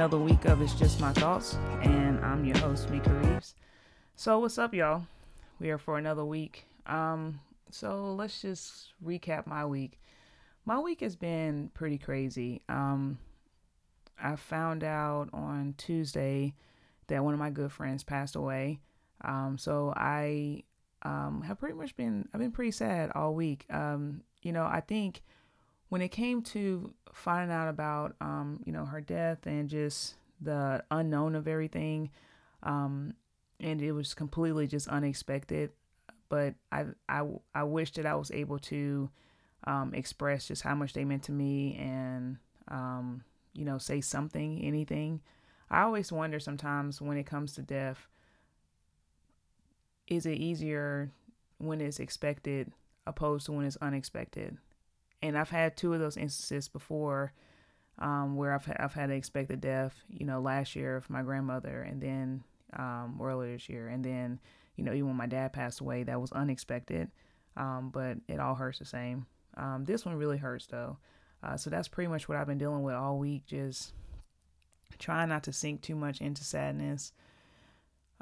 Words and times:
another 0.00 0.16
week 0.16 0.46
of 0.46 0.62
It's 0.62 0.72
Just 0.72 0.98
My 0.98 1.12
Thoughts, 1.12 1.58
and 1.82 2.18
I'm 2.24 2.42
your 2.42 2.56
host, 2.56 2.88
Mika 2.88 3.12
Reeves. 3.12 3.54
So, 4.16 4.38
what's 4.38 4.56
up, 4.56 4.72
y'all? 4.72 5.02
We 5.58 5.68
are 5.68 5.76
for 5.76 5.98
another 5.98 6.24
week. 6.24 6.64
Um, 6.86 7.38
so 7.70 8.14
let's 8.14 8.40
just 8.40 8.94
recap 9.04 9.46
my 9.46 9.66
week. 9.66 10.00
My 10.64 10.78
week 10.78 11.02
has 11.02 11.16
been 11.16 11.70
pretty 11.74 11.98
crazy. 11.98 12.62
Um, 12.66 13.18
I 14.18 14.36
found 14.36 14.84
out 14.84 15.28
on 15.34 15.74
Tuesday 15.76 16.54
that 17.08 17.22
one 17.22 17.34
of 17.34 17.38
my 17.38 17.50
good 17.50 17.70
friends 17.70 18.02
passed 18.02 18.36
away. 18.36 18.80
Um, 19.22 19.58
so 19.58 19.92
I 19.94 20.62
um, 21.02 21.42
have 21.46 21.58
pretty 21.58 21.74
much 21.74 21.94
been 21.94 22.26
I've 22.32 22.40
been 22.40 22.52
pretty 22.52 22.70
sad 22.70 23.12
all 23.14 23.34
week. 23.34 23.66
Um, 23.68 24.22
you 24.40 24.52
know, 24.52 24.64
I 24.64 24.80
think 24.80 25.20
when 25.90 26.00
it 26.00 26.08
came 26.08 26.40
to 26.40 26.94
finding 27.12 27.54
out 27.54 27.68
about 27.68 28.14
um, 28.20 28.60
you 28.64 28.72
know 28.72 28.86
her 28.86 29.00
death 29.00 29.46
and 29.46 29.68
just 29.68 30.14
the 30.40 30.82
unknown 30.90 31.34
of 31.34 31.46
everything, 31.46 32.10
um, 32.62 33.12
and 33.58 33.82
it 33.82 33.92
was 33.92 34.14
completely 34.14 34.66
just 34.66 34.88
unexpected. 34.88 35.70
But 36.30 36.54
I 36.72 36.86
I 37.08 37.26
I 37.54 37.64
wish 37.64 37.92
that 37.92 38.06
I 38.06 38.14
was 38.14 38.30
able 38.30 38.58
to 38.60 39.10
um, 39.64 39.92
express 39.92 40.48
just 40.48 40.62
how 40.62 40.74
much 40.74 40.94
they 40.94 41.04
meant 41.04 41.24
to 41.24 41.32
me 41.32 41.76
and 41.76 42.38
um, 42.68 43.24
you 43.52 43.64
know 43.64 43.78
say 43.78 44.00
something, 44.00 44.62
anything. 44.62 45.20
I 45.70 45.82
always 45.82 46.10
wonder 46.10 46.40
sometimes 46.40 47.00
when 47.00 47.16
it 47.16 47.26
comes 47.26 47.54
to 47.54 47.62
death, 47.62 48.06
is 50.06 50.24
it 50.24 50.38
easier 50.38 51.10
when 51.58 51.80
it's 51.80 52.00
expected 52.00 52.72
opposed 53.06 53.46
to 53.46 53.52
when 53.52 53.66
it's 53.66 53.76
unexpected? 53.80 54.56
And 55.22 55.36
I've 55.36 55.50
had 55.50 55.76
two 55.76 55.92
of 55.92 56.00
those 56.00 56.16
instances 56.16 56.68
before 56.68 57.32
um, 57.98 58.36
where 58.36 58.54
I've, 58.54 58.72
I've 58.78 58.94
had 58.94 59.10
an 59.10 59.16
expected 59.16 59.60
death, 59.60 59.94
you 60.08 60.24
know, 60.24 60.40
last 60.40 60.74
year 60.74 60.96
of 60.96 61.10
my 61.10 61.22
grandmother 61.22 61.82
and 61.82 62.00
then 62.00 62.42
um, 62.72 63.18
earlier 63.22 63.52
this 63.52 63.68
year. 63.68 63.88
And 63.88 64.04
then, 64.04 64.40
you 64.76 64.84
know, 64.84 64.92
even 64.92 65.08
when 65.08 65.16
my 65.16 65.26
dad 65.26 65.52
passed 65.52 65.80
away, 65.80 66.04
that 66.04 66.20
was 66.20 66.32
unexpected, 66.32 67.10
um, 67.56 67.90
but 67.92 68.16
it 68.28 68.40
all 68.40 68.54
hurts 68.54 68.78
the 68.78 68.86
same. 68.86 69.26
Um, 69.56 69.84
this 69.84 70.06
one 70.06 70.14
really 70.14 70.38
hurts 70.38 70.66
though. 70.66 70.96
Uh, 71.42 71.56
so 71.56 71.70
that's 71.70 71.88
pretty 71.88 72.08
much 72.08 72.28
what 72.28 72.38
I've 72.38 72.46
been 72.46 72.58
dealing 72.58 72.82
with 72.82 72.94
all 72.94 73.18
week, 73.18 73.46
just 73.46 73.92
trying 74.98 75.28
not 75.28 75.44
to 75.44 75.52
sink 75.52 75.82
too 75.82 75.94
much 75.94 76.20
into 76.20 76.44
sadness. 76.44 77.12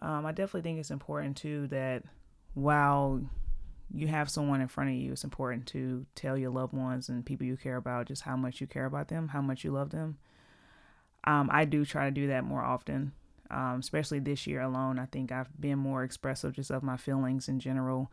Um, 0.00 0.26
I 0.26 0.32
definitely 0.32 0.62
think 0.62 0.78
it's 0.78 0.90
important 0.90 1.36
too 1.36 1.66
that 1.68 2.04
while 2.54 3.20
you 3.92 4.06
have 4.06 4.30
someone 4.30 4.60
in 4.60 4.68
front 4.68 4.90
of 4.90 4.96
you, 4.96 5.12
it's 5.12 5.24
important 5.24 5.66
to 5.68 6.06
tell 6.14 6.36
your 6.36 6.50
loved 6.50 6.72
ones 6.72 7.08
and 7.08 7.24
people 7.24 7.46
you 7.46 7.56
care 7.56 7.76
about 7.76 8.06
just 8.06 8.22
how 8.22 8.36
much 8.36 8.60
you 8.60 8.66
care 8.66 8.84
about 8.84 9.08
them, 9.08 9.28
how 9.28 9.40
much 9.40 9.64
you 9.64 9.70
love 9.70 9.90
them. 9.90 10.18
Um, 11.24 11.48
I 11.52 11.64
do 11.64 11.84
try 11.84 12.04
to 12.04 12.10
do 12.10 12.28
that 12.28 12.44
more 12.44 12.62
often, 12.62 13.12
um, 13.50 13.78
especially 13.80 14.18
this 14.18 14.46
year 14.46 14.60
alone. 14.60 14.98
I 14.98 15.06
think 15.06 15.32
I've 15.32 15.48
been 15.60 15.78
more 15.78 16.04
expressive 16.04 16.52
just 16.52 16.70
of 16.70 16.82
my 16.82 16.96
feelings 16.96 17.48
in 17.48 17.60
general 17.60 18.10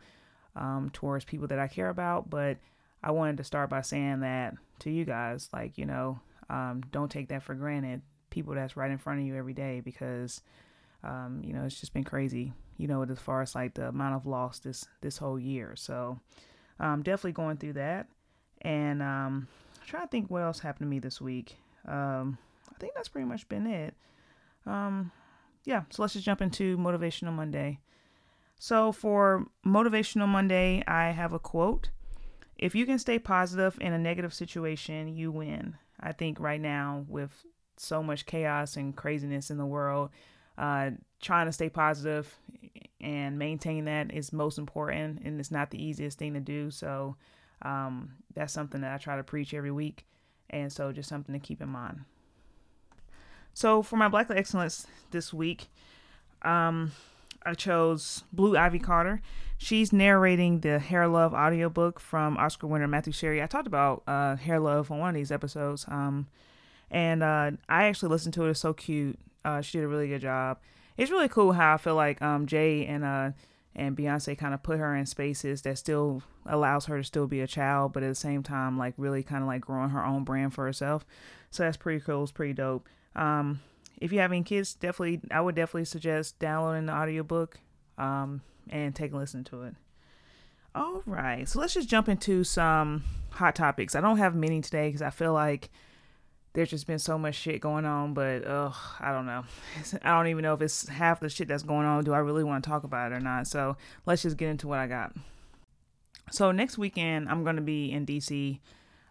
um, 0.54 0.90
towards 0.92 1.24
people 1.24 1.46
that 1.48 1.58
I 1.58 1.68
care 1.68 1.88
about. 1.88 2.30
But 2.30 2.58
I 3.02 3.10
wanted 3.10 3.36
to 3.36 3.44
start 3.44 3.70
by 3.70 3.82
saying 3.82 4.20
that 4.20 4.54
to 4.80 4.90
you 4.90 5.04
guys, 5.04 5.48
like, 5.52 5.78
you 5.78 5.86
know, 5.86 6.20
um, 6.50 6.82
don't 6.90 7.10
take 7.10 7.28
that 7.28 7.42
for 7.42 7.54
granted. 7.54 8.02
People 8.30 8.54
that's 8.54 8.76
right 8.76 8.90
in 8.90 8.98
front 8.98 9.20
of 9.20 9.26
you 9.26 9.36
every 9.36 9.54
day 9.54 9.80
because 9.80 10.42
um, 11.04 11.42
you 11.44 11.52
know, 11.52 11.64
it's 11.64 11.80
just 11.80 11.92
been 11.92 12.04
crazy, 12.04 12.52
you 12.76 12.88
know, 12.88 13.02
as 13.02 13.18
far 13.18 13.42
as 13.42 13.54
like 13.54 13.74
the 13.74 13.88
amount 13.88 14.14
of 14.14 14.26
loss 14.26 14.58
this 14.58 14.86
this 15.00 15.18
whole 15.18 15.38
year. 15.38 15.74
So 15.76 16.18
um, 16.80 17.02
definitely 17.02 17.32
going 17.32 17.56
through 17.56 17.74
that. 17.74 18.08
And 18.62 19.02
um, 19.02 19.48
I'm 19.80 19.86
trying 19.86 20.02
to 20.02 20.08
think 20.08 20.30
what 20.30 20.42
else 20.42 20.58
happened 20.58 20.86
to 20.86 20.90
me 20.90 20.98
this 20.98 21.20
week. 21.20 21.56
Um, 21.86 22.38
I 22.74 22.78
think 22.78 22.94
that's 22.94 23.08
pretty 23.08 23.26
much 23.26 23.48
been 23.48 23.66
it. 23.66 23.94
Um, 24.66 25.12
yeah, 25.64 25.82
so 25.90 26.02
let's 26.02 26.14
just 26.14 26.24
jump 26.24 26.42
into 26.42 26.76
Motivational 26.76 27.32
Monday. 27.32 27.80
So 28.58 28.92
for 28.92 29.46
Motivational 29.64 30.28
Monday, 30.28 30.82
I 30.86 31.10
have 31.10 31.32
a 31.32 31.38
quote. 31.38 31.90
If 32.58 32.74
you 32.74 32.86
can 32.86 32.98
stay 32.98 33.18
positive 33.18 33.76
in 33.80 33.92
a 33.92 33.98
negative 33.98 34.32
situation, 34.32 35.14
you 35.14 35.30
win. 35.30 35.76
I 36.00 36.12
think 36.12 36.40
right 36.40 36.60
now, 36.60 37.04
with 37.08 37.44
so 37.76 38.02
much 38.02 38.26
chaos 38.26 38.76
and 38.76 38.96
craziness 38.96 39.50
in 39.50 39.58
the 39.58 39.66
world, 39.66 40.10
uh, 40.58 40.90
trying 41.20 41.46
to 41.46 41.52
stay 41.52 41.68
positive 41.68 42.34
and 43.00 43.38
maintain 43.38 43.84
that 43.84 44.12
is 44.12 44.32
most 44.32 44.58
important, 44.58 45.20
and 45.24 45.38
it's 45.38 45.50
not 45.50 45.70
the 45.70 45.82
easiest 45.82 46.18
thing 46.18 46.34
to 46.34 46.40
do. 46.40 46.70
So 46.70 47.16
um, 47.62 48.12
that's 48.34 48.52
something 48.52 48.80
that 48.80 48.92
I 48.92 48.98
try 48.98 49.16
to 49.16 49.22
preach 49.22 49.54
every 49.54 49.70
week, 49.70 50.06
and 50.50 50.72
so 50.72 50.92
just 50.92 51.08
something 51.08 51.32
to 51.32 51.38
keep 51.38 51.60
in 51.60 51.68
mind. 51.68 52.00
So 53.54 53.82
for 53.82 53.96
my 53.96 54.08
Black 54.08 54.30
Excellence 54.30 54.86
this 55.10 55.32
week, 55.32 55.68
um, 56.42 56.92
I 57.44 57.54
chose 57.54 58.24
Blue 58.32 58.56
Ivy 58.56 58.78
Carter. 58.78 59.22
She's 59.56 59.92
narrating 59.92 60.60
the 60.60 60.78
Hair 60.78 61.08
Love 61.08 61.32
audiobook 61.32 61.98
from 61.98 62.36
Oscar 62.36 62.66
winner 62.66 62.88
Matthew 62.88 63.12
Cherry. 63.12 63.42
I 63.42 63.46
talked 63.46 63.66
about 63.66 64.02
uh, 64.06 64.36
Hair 64.36 64.60
Love 64.60 64.90
on 64.90 64.98
one 64.98 65.08
of 65.10 65.14
these 65.14 65.32
episodes. 65.32 65.86
Um, 65.88 66.26
and 66.90 67.22
uh, 67.22 67.52
I 67.68 67.84
actually 67.84 68.10
listened 68.10 68.34
to 68.34 68.44
it. 68.44 68.50
It's 68.50 68.60
so 68.60 68.74
cute. 68.74 69.18
Uh, 69.46 69.60
she 69.60 69.78
did 69.78 69.84
a 69.84 69.88
really 69.88 70.08
good 70.08 70.20
job. 70.20 70.58
It's 70.96 71.10
really 71.10 71.28
cool 71.28 71.52
how 71.52 71.74
I 71.74 71.76
feel 71.76 71.94
like 71.94 72.20
um, 72.20 72.46
Jay 72.46 72.84
and 72.84 73.04
uh, 73.04 73.30
and 73.76 73.96
Beyonce 73.96 74.36
kind 74.36 74.54
of 74.54 74.62
put 74.62 74.78
her 74.78 74.96
in 74.96 75.06
spaces 75.06 75.62
that 75.62 75.78
still 75.78 76.22
allows 76.46 76.86
her 76.86 76.98
to 76.98 77.04
still 77.04 77.26
be 77.26 77.40
a 77.40 77.46
child, 77.46 77.92
but 77.92 78.02
at 78.02 78.08
the 78.08 78.14
same 78.14 78.42
time, 78.42 78.76
like 78.76 78.94
really 78.96 79.22
kind 79.22 79.42
of 79.42 79.46
like 79.46 79.60
growing 79.60 79.90
her 79.90 80.04
own 80.04 80.24
brand 80.24 80.54
for 80.54 80.64
herself. 80.64 81.06
So 81.50 81.62
that's 81.62 81.76
pretty 81.76 82.00
cool. 82.00 82.24
It's 82.24 82.32
pretty 82.32 82.54
dope. 82.54 82.88
Um, 83.14 83.60
if 83.98 84.12
you 84.12 84.18
have 84.18 84.32
any 84.32 84.42
kids, 84.42 84.74
definitely, 84.74 85.20
I 85.30 85.40
would 85.40 85.54
definitely 85.54 85.84
suggest 85.84 86.38
downloading 86.38 86.86
the 86.86 86.94
audiobook 86.94 87.60
um, 87.98 88.40
and 88.68 88.94
take 88.94 89.12
a 89.12 89.16
listen 89.16 89.44
to 89.44 89.62
it. 89.62 89.74
All 90.74 91.02
right, 91.06 91.48
so 91.48 91.60
let's 91.60 91.74
just 91.74 91.88
jump 91.88 92.08
into 92.08 92.44
some 92.44 93.04
hot 93.30 93.54
topics. 93.54 93.94
I 93.94 94.00
don't 94.00 94.18
have 94.18 94.34
many 94.34 94.60
today 94.60 94.88
because 94.88 95.02
I 95.02 95.10
feel 95.10 95.32
like 95.32 95.70
there's 96.56 96.70
just 96.70 96.86
been 96.86 96.98
so 96.98 97.18
much 97.18 97.34
shit 97.34 97.60
going 97.60 97.84
on, 97.84 98.14
but 98.14 98.46
ugh, 98.46 98.74
I 98.98 99.12
don't 99.12 99.26
know. 99.26 99.44
I 100.02 100.16
don't 100.16 100.28
even 100.28 100.42
know 100.42 100.54
if 100.54 100.62
it's 100.62 100.88
half 100.88 101.20
the 101.20 101.28
shit 101.28 101.48
that's 101.48 101.62
going 101.62 101.84
on. 101.84 102.02
Do 102.02 102.14
I 102.14 102.18
really 102.18 102.44
want 102.44 102.64
to 102.64 102.70
talk 102.70 102.82
about 102.82 103.12
it 103.12 103.14
or 103.14 103.20
not? 103.20 103.46
So 103.46 103.76
let's 104.06 104.22
just 104.22 104.38
get 104.38 104.48
into 104.48 104.66
what 104.66 104.78
I 104.78 104.86
got. 104.86 105.14
So 106.30 106.52
next 106.52 106.78
weekend, 106.78 107.28
I'm 107.28 107.44
going 107.44 107.56
to 107.56 107.62
be 107.62 107.92
in 107.92 108.06
DC. 108.06 108.58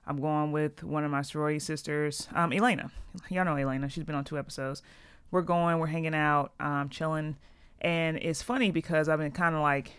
I'm 0.08 0.20
going 0.20 0.52
with 0.54 0.84
one 0.84 1.04
of 1.04 1.12
my 1.12 1.22
sorority 1.22 1.60
sisters, 1.60 2.28
um, 2.34 2.52
Elena. 2.52 2.92
Y'all 3.30 3.46
know 3.46 3.56
Elena. 3.56 3.90
She's 3.90 4.04
been 4.04 4.16
on 4.16 4.26
two 4.26 4.40
episodes. 4.40 4.82
We're 5.30 5.44
going. 5.44 5.78
We're 5.78 5.86
hanging 5.86 6.16
out, 6.16 6.52
um, 6.60 6.90
chilling, 6.90 7.38
and 7.80 8.18
it's 8.18 8.42
funny 8.42 8.72
because 8.72 9.08
I've 9.08 9.20
been 9.20 9.32
kind 9.32 9.54
of 9.54 9.62
like 9.62 9.92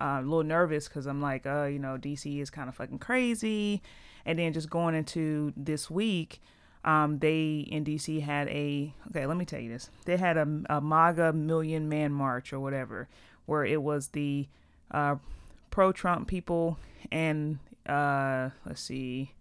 uh, 0.00 0.18
a 0.18 0.22
little 0.22 0.42
nervous 0.42 0.88
because 0.88 1.06
I'm 1.06 1.22
like, 1.22 1.46
uh, 1.46 1.64
you 1.64 1.78
know, 1.78 1.96
DC 1.96 2.40
is 2.40 2.50
kind 2.50 2.68
of 2.68 2.74
fucking 2.74 2.98
crazy, 2.98 3.82
and 4.26 4.36
then 4.36 4.52
just 4.52 4.68
going 4.68 4.96
into 4.96 5.52
this 5.56 5.88
week 5.88 6.40
um, 6.84 7.18
they 7.18 7.66
in 7.70 7.84
DC 7.84 8.22
had 8.22 8.48
a 8.48 8.92
okay. 9.08 9.26
Let 9.26 9.36
me 9.36 9.44
tell 9.44 9.60
you 9.60 9.68
this. 9.68 9.90
They 10.04 10.16
had 10.16 10.36
a, 10.36 10.48
a 10.68 10.80
MAGA 10.80 11.32
Million 11.32 11.88
Man 11.88 12.12
March 12.12 12.52
or 12.52 12.60
whatever, 12.60 13.08
where 13.46 13.64
it 13.64 13.82
was 13.82 14.08
the 14.08 14.48
uh, 14.90 15.16
pro-Trump 15.70 16.28
people 16.28 16.78
and 17.10 17.58
uh, 17.86 18.50
let's 18.66 18.80
see, 18.80 19.32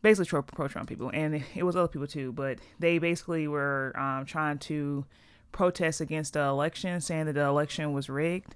basically 0.00 0.42
pro-Trump 0.42 0.88
people, 0.88 1.10
and 1.12 1.44
it 1.54 1.62
was 1.62 1.76
other 1.76 1.88
people 1.88 2.08
too. 2.08 2.32
But 2.32 2.58
they 2.78 2.98
basically 2.98 3.46
were 3.46 3.94
um, 3.98 4.24
trying 4.24 4.58
to 4.60 5.04
protest 5.50 6.00
against 6.00 6.32
the 6.32 6.40
election, 6.40 7.00
saying 7.00 7.26
that 7.26 7.34
the 7.34 7.44
election 7.44 7.92
was 7.92 8.08
rigged. 8.08 8.54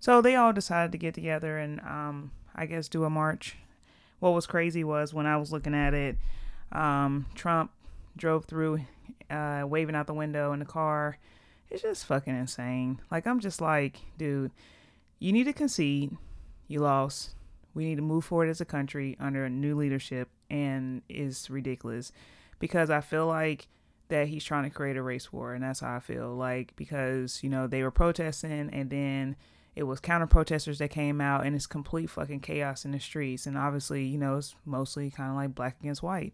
So 0.00 0.22
they 0.22 0.34
all 0.34 0.54
decided 0.54 0.92
to 0.92 0.98
get 0.98 1.12
together 1.12 1.58
and 1.58 1.78
um, 1.80 2.30
I 2.54 2.64
guess 2.64 2.88
do 2.88 3.04
a 3.04 3.10
march 3.10 3.56
what 4.20 4.30
was 4.30 4.46
crazy 4.46 4.84
was 4.84 5.12
when 5.12 5.26
I 5.26 5.36
was 5.36 5.50
looking 5.50 5.74
at 5.74 5.92
it, 5.94 6.16
um, 6.72 7.26
Trump 7.34 7.72
drove 8.16 8.44
through, 8.44 8.80
uh, 9.28 9.64
waving 9.66 9.94
out 9.94 10.06
the 10.06 10.14
window 10.14 10.52
in 10.52 10.60
the 10.60 10.64
car. 10.64 11.18
It's 11.70 11.82
just 11.82 12.04
fucking 12.06 12.36
insane. 12.36 13.00
Like, 13.10 13.26
I'm 13.26 13.40
just 13.40 13.60
like, 13.60 14.00
dude, 14.18 14.52
you 15.18 15.32
need 15.32 15.44
to 15.44 15.52
concede. 15.52 16.16
You 16.68 16.80
lost. 16.80 17.34
We 17.74 17.84
need 17.84 17.96
to 17.96 18.02
move 18.02 18.24
forward 18.24 18.48
as 18.48 18.60
a 18.60 18.64
country 18.64 19.16
under 19.20 19.44
a 19.44 19.50
new 19.50 19.76
leadership, 19.76 20.28
and 20.50 21.02
it's 21.08 21.48
ridiculous 21.48 22.12
because 22.58 22.90
I 22.90 23.00
feel 23.00 23.26
like 23.26 23.68
that 24.08 24.26
he's 24.26 24.44
trying 24.44 24.64
to 24.64 24.70
create 24.70 24.96
a 24.96 25.02
race 25.02 25.32
war, 25.32 25.54
and 25.54 25.62
that's 25.62 25.80
how 25.80 25.96
I 25.96 26.00
feel. 26.00 26.34
Like, 26.34 26.74
because, 26.76 27.42
you 27.42 27.48
know, 27.48 27.66
they 27.68 27.82
were 27.82 27.92
protesting, 27.92 28.68
and 28.72 28.90
then 28.90 29.36
it 29.76 29.84
was 29.84 30.00
counter 30.00 30.26
protesters 30.26 30.78
that 30.78 30.90
came 30.90 31.20
out 31.20 31.46
and 31.46 31.54
it's 31.54 31.66
complete 31.66 32.10
fucking 32.10 32.40
chaos 32.40 32.84
in 32.84 32.92
the 32.92 33.00
streets. 33.00 33.46
And 33.46 33.56
obviously 33.56 34.04
you 34.04 34.18
know 34.18 34.36
it's 34.36 34.54
mostly 34.64 35.10
kind 35.10 35.30
of 35.30 35.36
like 35.36 35.54
black 35.54 35.76
against 35.80 36.02
white. 36.02 36.32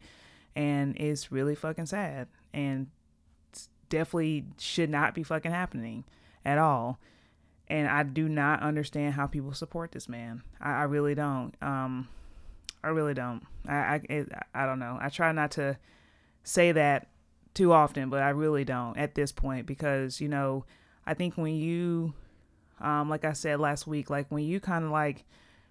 And 0.54 0.96
it's 0.96 1.30
really 1.30 1.54
fucking 1.54 1.86
sad. 1.86 2.28
And 2.54 2.88
definitely 3.88 4.44
should 4.58 4.90
not 4.90 5.14
be 5.14 5.22
fucking 5.22 5.52
happening 5.52 6.04
at 6.44 6.58
all. 6.58 6.98
And 7.68 7.88
i 7.88 8.04
do 8.04 8.28
not 8.28 8.62
understand 8.62 9.14
how 9.14 9.26
people 9.26 9.52
support 9.52 9.92
this 9.92 10.08
man. 10.08 10.42
I, 10.60 10.70
I 10.70 10.82
really 10.84 11.14
don't. 11.14 11.54
Um 11.60 12.08
i 12.82 12.88
really 12.88 13.14
don't. 13.14 13.42
I, 13.66 14.00
I 14.08 14.26
i 14.54 14.66
don't 14.66 14.78
know. 14.78 14.98
I 15.00 15.08
try 15.08 15.32
not 15.32 15.50
to 15.52 15.76
say 16.44 16.72
that 16.72 17.08
too 17.56 17.72
often, 17.72 18.10
but 18.10 18.22
I 18.22 18.28
really 18.30 18.64
don't 18.64 18.96
at 18.96 19.14
this 19.14 19.32
point 19.32 19.66
because, 19.66 20.20
you 20.20 20.28
know, 20.28 20.64
I 21.06 21.14
think 21.14 21.36
when 21.36 21.54
you, 21.54 22.14
um, 22.80 23.08
like 23.08 23.24
I 23.24 23.32
said 23.32 23.60
last 23.60 23.86
week, 23.86 24.10
like 24.10 24.26
when 24.30 24.44
you 24.44 24.60
kind 24.60 24.84
of 24.84 24.90
like 24.90 25.24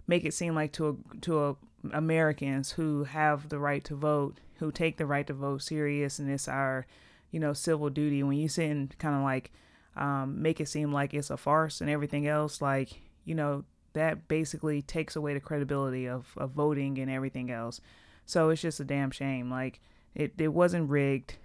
make 0.06 0.24
it 0.24 0.34
seem 0.34 0.54
like 0.54 0.72
to 0.72 0.88
a, 0.88 1.20
to 1.20 1.44
a, 1.44 1.56
Americans 1.92 2.72
who 2.72 3.04
have 3.04 3.48
the 3.48 3.58
right 3.58 3.84
to 3.84 3.94
vote, 3.94 4.38
who 4.56 4.72
take 4.72 4.96
the 4.96 5.06
right 5.06 5.26
to 5.26 5.34
vote 5.34 5.62
serious, 5.62 6.18
and 6.18 6.30
it's 6.30 6.48
our, 6.48 6.86
you 7.30 7.38
know, 7.40 7.52
civil 7.52 7.90
duty. 7.90 8.22
When 8.22 8.38
you 8.38 8.48
sit 8.48 8.70
and 8.70 8.96
kind 8.98 9.14
of 9.14 9.22
like 9.22 9.52
um, 9.96 10.42
make 10.42 10.60
it 10.60 10.68
seem 10.68 10.92
like 10.92 11.14
it's 11.14 11.30
a 11.30 11.36
farce 11.36 11.80
and 11.80 11.88
everything 11.88 12.26
else, 12.26 12.60
like 12.60 13.00
you 13.24 13.34
know, 13.34 13.64
that 13.92 14.28
basically 14.28 14.82
takes 14.82 15.16
away 15.16 15.34
the 15.34 15.40
credibility 15.40 16.08
of, 16.08 16.32
of 16.36 16.50
voting 16.50 16.98
and 16.98 17.10
everything 17.10 17.50
else. 17.50 17.80
So 18.24 18.50
it's 18.50 18.62
just 18.62 18.80
a 18.80 18.84
damn 18.84 19.10
shame. 19.10 19.50
Like 19.50 19.80
it, 20.14 20.32
it 20.38 20.48
wasn't 20.48 20.90
rigged. 20.90 21.36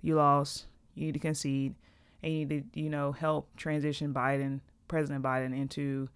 You 0.00 0.16
lost. 0.16 0.66
You 0.94 1.06
need 1.06 1.12
to 1.12 1.20
concede, 1.20 1.74
and 2.22 2.32
you 2.32 2.44
need 2.44 2.72
to, 2.72 2.80
you 2.80 2.90
know, 2.90 3.12
help 3.12 3.54
transition 3.56 4.12
Biden, 4.12 4.60
President 4.88 5.22
Biden, 5.22 5.56
into 5.56 6.08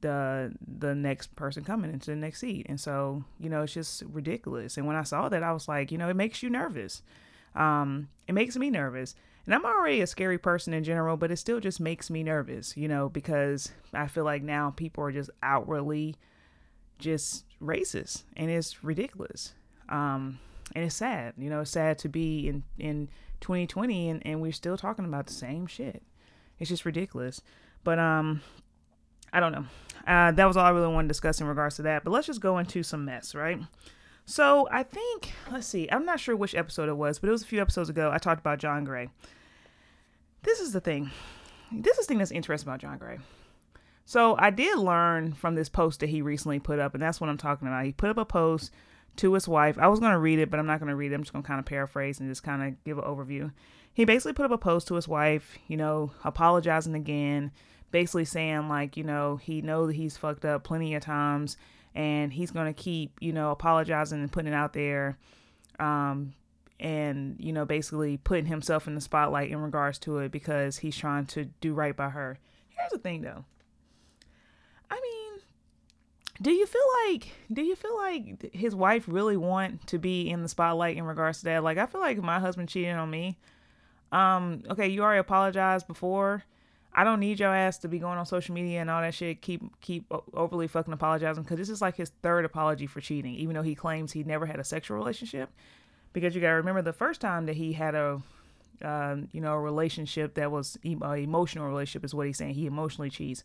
the 0.00 0.52
the 0.66 0.94
next 0.94 1.34
person 1.36 1.64
coming 1.64 1.92
into 1.92 2.10
the 2.10 2.16
next 2.16 2.40
seat. 2.40 2.66
And 2.68 2.80
so, 2.80 3.24
you 3.40 3.48
know, 3.48 3.62
it's 3.62 3.74
just 3.74 4.02
ridiculous. 4.02 4.76
And 4.76 4.86
when 4.86 4.96
I 4.96 5.02
saw 5.02 5.28
that, 5.28 5.42
I 5.42 5.52
was 5.52 5.68
like, 5.68 5.90
you 5.90 5.98
know, 5.98 6.08
it 6.08 6.16
makes 6.16 6.42
you 6.42 6.50
nervous. 6.50 7.02
Um, 7.54 8.08
it 8.28 8.32
makes 8.32 8.56
me 8.56 8.70
nervous. 8.70 9.14
And 9.46 9.54
I'm 9.54 9.64
already 9.64 10.00
a 10.00 10.06
scary 10.06 10.38
person 10.38 10.74
in 10.74 10.82
general, 10.82 11.16
but 11.16 11.30
it 11.30 11.36
still 11.36 11.60
just 11.60 11.78
makes 11.80 12.10
me 12.10 12.24
nervous, 12.24 12.76
you 12.76 12.88
know, 12.88 13.08
because 13.08 13.72
I 13.94 14.08
feel 14.08 14.24
like 14.24 14.42
now 14.42 14.72
people 14.76 15.04
are 15.04 15.12
just 15.12 15.30
outwardly 15.42 16.16
just 16.98 17.44
racist 17.62 18.24
and 18.36 18.50
it's 18.50 18.82
ridiculous. 18.82 19.54
Um, 19.88 20.40
and 20.74 20.84
it's 20.84 20.96
sad, 20.96 21.34
you 21.38 21.48
know, 21.48 21.60
it's 21.60 21.70
sad 21.70 21.96
to 22.00 22.08
be 22.08 22.48
in, 22.48 22.64
in 22.76 23.08
2020 23.40 24.08
and, 24.08 24.26
and 24.26 24.42
we're 24.42 24.50
still 24.50 24.76
talking 24.76 25.04
about 25.04 25.26
the 25.26 25.32
same 25.32 25.68
shit. 25.68 26.02
It's 26.58 26.68
just 26.70 26.84
ridiculous. 26.84 27.40
But, 27.86 28.00
um, 28.00 28.42
I 29.32 29.38
don't 29.38 29.52
know. 29.52 29.64
Uh, 30.08 30.32
that 30.32 30.44
was 30.44 30.56
all 30.56 30.64
I 30.66 30.70
really 30.70 30.92
want 30.92 31.04
to 31.04 31.08
discuss 31.08 31.40
in 31.40 31.46
regards 31.46 31.76
to 31.76 31.82
that. 31.82 32.02
But 32.02 32.10
let's 32.10 32.26
just 32.26 32.40
go 32.40 32.58
into 32.58 32.82
some 32.82 33.04
mess, 33.04 33.32
right? 33.32 33.60
So 34.24 34.68
I 34.72 34.82
think, 34.82 35.32
let's 35.52 35.68
see, 35.68 35.88
I'm 35.90 36.04
not 36.04 36.18
sure 36.18 36.34
which 36.34 36.56
episode 36.56 36.88
it 36.88 36.96
was, 36.96 37.20
but 37.20 37.28
it 37.28 37.32
was 37.32 37.42
a 37.42 37.46
few 37.46 37.60
episodes 37.60 37.88
ago. 37.88 38.10
I 38.12 38.18
talked 38.18 38.40
about 38.40 38.58
John 38.58 38.82
Gray. 38.82 39.08
This 40.42 40.58
is 40.58 40.72
the 40.72 40.80
thing. 40.80 41.12
This 41.70 41.96
is 41.96 42.06
the 42.06 42.10
thing 42.10 42.18
that's 42.18 42.32
interesting 42.32 42.68
about 42.68 42.80
John 42.80 42.98
Gray. 42.98 43.18
So 44.04 44.34
I 44.36 44.50
did 44.50 44.78
learn 44.78 45.34
from 45.34 45.54
this 45.54 45.68
post 45.68 46.00
that 46.00 46.08
he 46.08 46.22
recently 46.22 46.58
put 46.58 46.80
up, 46.80 46.94
and 46.94 47.02
that's 47.02 47.20
what 47.20 47.30
I'm 47.30 47.38
talking 47.38 47.68
about. 47.68 47.84
He 47.84 47.92
put 47.92 48.10
up 48.10 48.18
a 48.18 48.24
post 48.24 48.72
to 49.16 49.32
his 49.32 49.46
wife. 49.46 49.78
I 49.78 49.86
was 49.86 50.00
going 50.00 50.12
to 50.12 50.18
read 50.18 50.40
it, 50.40 50.50
but 50.50 50.58
I'm 50.58 50.66
not 50.66 50.80
going 50.80 50.90
to 50.90 50.96
read 50.96 51.12
it. 51.12 51.14
I'm 51.14 51.22
just 51.22 51.32
going 51.32 51.44
to 51.44 51.46
kind 51.46 51.60
of 51.60 51.66
paraphrase 51.66 52.18
and 52.18 52.28
just 52.28 52.42
kind 52.42 52.64
of 52.64 52.84
give 52.84 52.98
an 52.98 53.04
overview. 53.04 53.52
He 53.94 54.04
basically 54.04 54.34
put 54.34 54.44
up 54.44 54.50
a 54.50 54.58
post 54.58 54.88
to 54.88 54.94
his 54.94 55.08
wife, 55.08 55.56
you 55.68 55.76
know, 55.76 56.10
apologizing 56.22 56.94
again, 56.94 57.50
basically 57.90 58.24
saying, 58.24 58.68
like, 58.68 58.96
you 58.96 59.04
know, 59.04 59.36
he 59.36 59.62
know 59.62 59.86
that 59.86 59.96
he's 59.96 60.16
fucked 60.16 60.44
up 60.44 60.64
plenty 60.64 60.94
of 60.94 61.02
times 61.02 61.56
and 61.94 62.32
he's 62.32 62.50
going 62.50 62.66
to 62.66 62.72
keep, 62.72 63.12
you 63.20 63.32
know, 63.32 63.50
apologizing 63.50 64.20
and 64.20 64.30
putting 64.30 64.52
it 64.52 64.56
out 64.56 64.72
there. 64.72 65.18
Um, 65.78 66.34
and, 66.78 67.36
you 67.38 67.52
know, 67.52 67.64
basically 67.64 68.18
putting 68.18 68.46
himself 68.46 68.86
in 68.86 68.94
the 68.94 69.00
spotlight 69.00 69.50
in 69.50 69.58
regards 69.58 69.98
to 70.00 70.18
it 70.18 70.30
because 70.30 70.78
he's 70.78 70.96
trying 70.96 71.26
to 71.26 71.46
do 71.60 71.72
right 71.72 71.96
by 71.96 72.10
her. 72.10 72.38
Here's 72.68 72.92
the 72.92 72.98
thing, 72.98 73.22
though. 73.22 73.44
I 74.90 75.00
mean, 75.00 75.40
do 76.40 76.50
you 76.50 76.66
feel 76.66 76.82
like 77.06 77.28
do 77.52 77.62
you 77.62 77.74
feel 77.74 77.96
like 77.96 78.54
his 78.54 78.74
wife 78.74 79.04
really 79.08 79.36
want 79.36 79.86
to 79.88 79.98
be 79.98 80.28
in 80.28 80.42
the 80.42 80.48
spotlight 80.48 80.96
in 80.96 81.04
regards 81.04 81.38
to 81.38 81.44
that? 81.46 81.64
Like 81.64 81.78
I 81.78 81.86
feel 81.86 82.00
like 82.00 82.18
my 82.18 82.38
husband 82.38 82.68
cheated 82.68 82.94
on 82.94 83.10
me. 83.10 83.38
Um, 84.12 84.62
okay, 84.70 84.88
you 84.88 85.02
already 85.02 85.20
apologized 85.20 85.86
before. 85.86 86.44
I 86.98 87.04
don't 87.04 87.20
need 87.20 87.38
your 87.38 87.54
ass 87.54 87.76
to 87.78 87.88
be 87.88 87.98
going 87.98 88.16
on 88.16 88.24
social 88.24 88.54
media 88.54 88.80
and 88.80 88.88
all 88.88 89.02
that 89.02 89.12
shit. 89.12 89.42
Keep 89.42 89.82
keep 89.82 90.10
overly 90.32 90.66
fucking 90.66 90.94
apologizing 90.94 91.42
because 91.42 91.58
this 91.58 91.68
is 91.68 91.82
like 91.82 91.94
his 91.94 92.10
third 92.22 92.46
apology 92.46 92.86
for 92.86 93.02
cheating, 93.02 93.34
even 93.34 93.54
though 93.54 93.62
he 93.62 93.74
claims 93.74 94.12
he 94.12 94.24
never 94.24 94.46
had 94.46 94.58
a 94.58 94.64
sexual 94.64 94.96
relationship. 94.96 95.50
Because 96.14 96.34
you 96.34 96.40
gotta 96.40 96.54
remember 96.54 96.80
the 96.80 96.94
first 96.94 97.20
time 97.20 97.44
that 97.46 97.56
he 97.56 97.74
had 97.74 97.94
a, 97.94 98.22
uh, 98.80 99.16
you 99.30 99.42
know, 99.42 99.52
a 99.52 99.60
relationship 99.60 100.34
that 100.34 100.50
was 100.50 100.78
e- 100.82 100.96
emotional 101.02 101.68
relationship 101.68 102.02
is 102.02 102.14
what 102.14 102.26
he's 102.26 102.38
saying. 102.38 102.54
He 102.54 102.64
emotionally 102.64 103.10
cheats. 103.10 103.44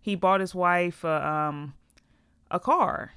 He 0.00 0.14
bought 0.14 0.38
his 0.38 0.54
wife 0.54 1.04
uh, 1.04 1.08
um, 1.08 1.74
a 2.52 2.60
car, 2.60 3.14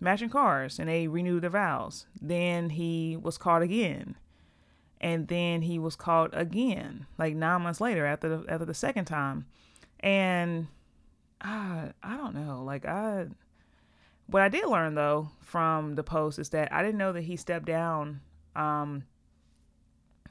matching 0.00 0.28
cars, 0.28 0.78
and 0.78 0.86
they 0.86 1.08
renewed 1.08 1.44
their 1.44 1.50
vows. 1.50 2.04
Then 2.20 2.70
he 2.70 3.16
was 3.16 3.38
caught 3.38 3.62
again, 3.62 4.16
and 5.04 5.28
then 5.28 5.60
he 5.60 5.78
was 5.78 5.96
caught 5.96 6.30
again, 6.32 7.06
like 7.18 7.34
nine 7.34 7.60
months 7.60 7.78
later 7.78 8.06
after 8.06 8.38
the 8.38 8.50
after 8.50 8.64
the 8.64 8.72
second 8.72 9.04
time, 9.04 9.44
and 10.00 10.66
I 11.42 11.90
I 12.02 12.16
don't 12.16 12.34
know, 12.34 12.64
like 12.64 12.86
I. 12.86 13.26
What 14.26 14.40
I 14.40 14.48
did 14.48 14.66
learn 14.66 14.94
though 14.94 15.28
from 15.42 15.96
the 15.96 16.02
post 16.02 16.38
is 16.38 16.48
that 16.48 16.72
I 16.72 16.82
didn't 16.82 16.96
know 16.96 17.12
that 17.12 17.24
he 17.24 17.36
stepped 17.36 17.66
down 17.66 18.22
um, 18.56 19.04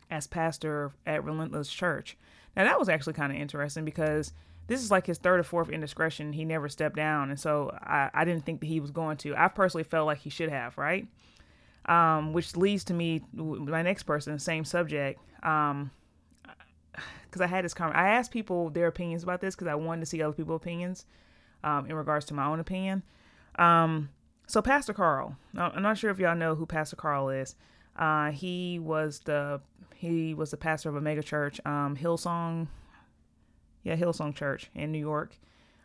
as 0.09 0.25
pastor 0.25 0.91
at 1.05 1.23
Relentless 1.23 1.69
Church. 1.69 2.17
Now 2.57 2.63
that 2.63 2.79
was 2.79 2.89
actually 2.89 3.13
kind 3.13 3.31
of 3.31 3.37
interesting 3.37 3.85
because 3.85 4.33
this 4.65 4.81
is 4.81 4.89
like 4.89 5.05
his 5.05 5.19
third 5.19 5.39
or 5.39 5.43
fourth 5.43 5.69
indiscretion. 5.69 6.33
He 6.33 6.45
never 6.45 6.67
stepped 6.67 6.95
down, 6.95 7.29
and 7.29 7.39
so 7.39 7.69
I, 7.79 8.09
I 8.11 8.25
didn't 8.25 8.43
think 8.43 8.59
that 8.61 8.65
he 8.65 8.79
was 8.79 8.89
going 8.89 9.17
to. 9.17 9.35
I 9.35 9.49
personally 9.49 9.83
felt 9.83 10.07
like 10.07 10.17
he 10.17 10.31
should 10.31 10.49
have, 10.49 10.79
right? 10.79 11.07
Um, 11.85 12.31
which 12.31 12.55
leads 12.55 12.85
to 12.85 12.93
me, 12.93 13.23
my 13.33 13.81
next 13.81 14.03
person, 14.03 14.39
same 14.39 14.63
subject. 14.63 15.19
Um, 15.43 15.91
because 17.25 17.41
I 17.41 17.47
had 17.47 17.65
this 17.65 17.73
comment, 17.73 17.97
I 17.97 18.09
asked 18.09 18.31
people 18.31 18.69
their 18.69 18.87
opinions 18.87 19.23
about 19.23 19.41
this 19.41 19.55
because 19.55 19.67
I 19.67 19.75
wanted 19.75 20.01
to 20.01 20.05
see 20.05 20.21
other 20.21 20.33
people's 20.33 20.57
opinions, 20.57 21.05
um, 21.63 21.87
in 21.87 21.95
regards 21.95 22.25
to 22.27 22.33
my 22.33 22.45
own 22.45 22.59
opinion. 22.59 23.01
Um, 23.57 24.09
so 24.45 24.61
Pastor 24.61 24.93
Carl, 24.93 25.35
I'm 25.57 25.81
not 25.81 25.97
sure 25.97 26.11
if 26.11 26.19
y'all 26.19 26.35
know 26.35 26.53
who 26.55 26.65
Pastor 26.65 26.95
Carl 26.95 27.29
is. 27.29 27.55
Uh, 27.95 28.31
he 28.31 28.79
was 28.79 29.19
the 29.25 29.61
he 29.95 30.33
was 30.33 30.51
the 30.51 30.57
pastor 30.57 30.89
of 30.89 30.95
a 30.95 31.01
mega 31.01 31.23
church, 31.23 31.59
um, 31.65 31.95
Hillsong 31.95 32.67
yeah, 33.83 33.95
Hillsong 33.95 34.33
Church 34.33 34.69
in 34.73 34.91
New 34.91 34.99
York. 34.99 35.35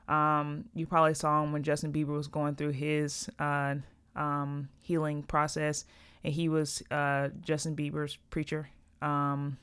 Um, 0.09 0.64
you 0.75 0.87
probably 0.87 1.14
saw 1.14 1.43
him 1.43 1.52
when 1.52 1.62
Justin 1.62 1.93
Bieber 1.93 2.17
was 2.17 2.28
going 2.28 2.55
through 2.55 2.71
his 2.71 3.28
uh, 3.38 3.76
um, 4.19 4.69
healing 4.81 5.23
process, 5.23 5.85
and 6.25 6.33
he 6.33 6.49
was 6.49 6.83
uh, 6.91 7.29
Justin 7.41 7.77
Bieber's 7.77 8.19
preacher. 8.31 8.69
Um, 9.01 9.57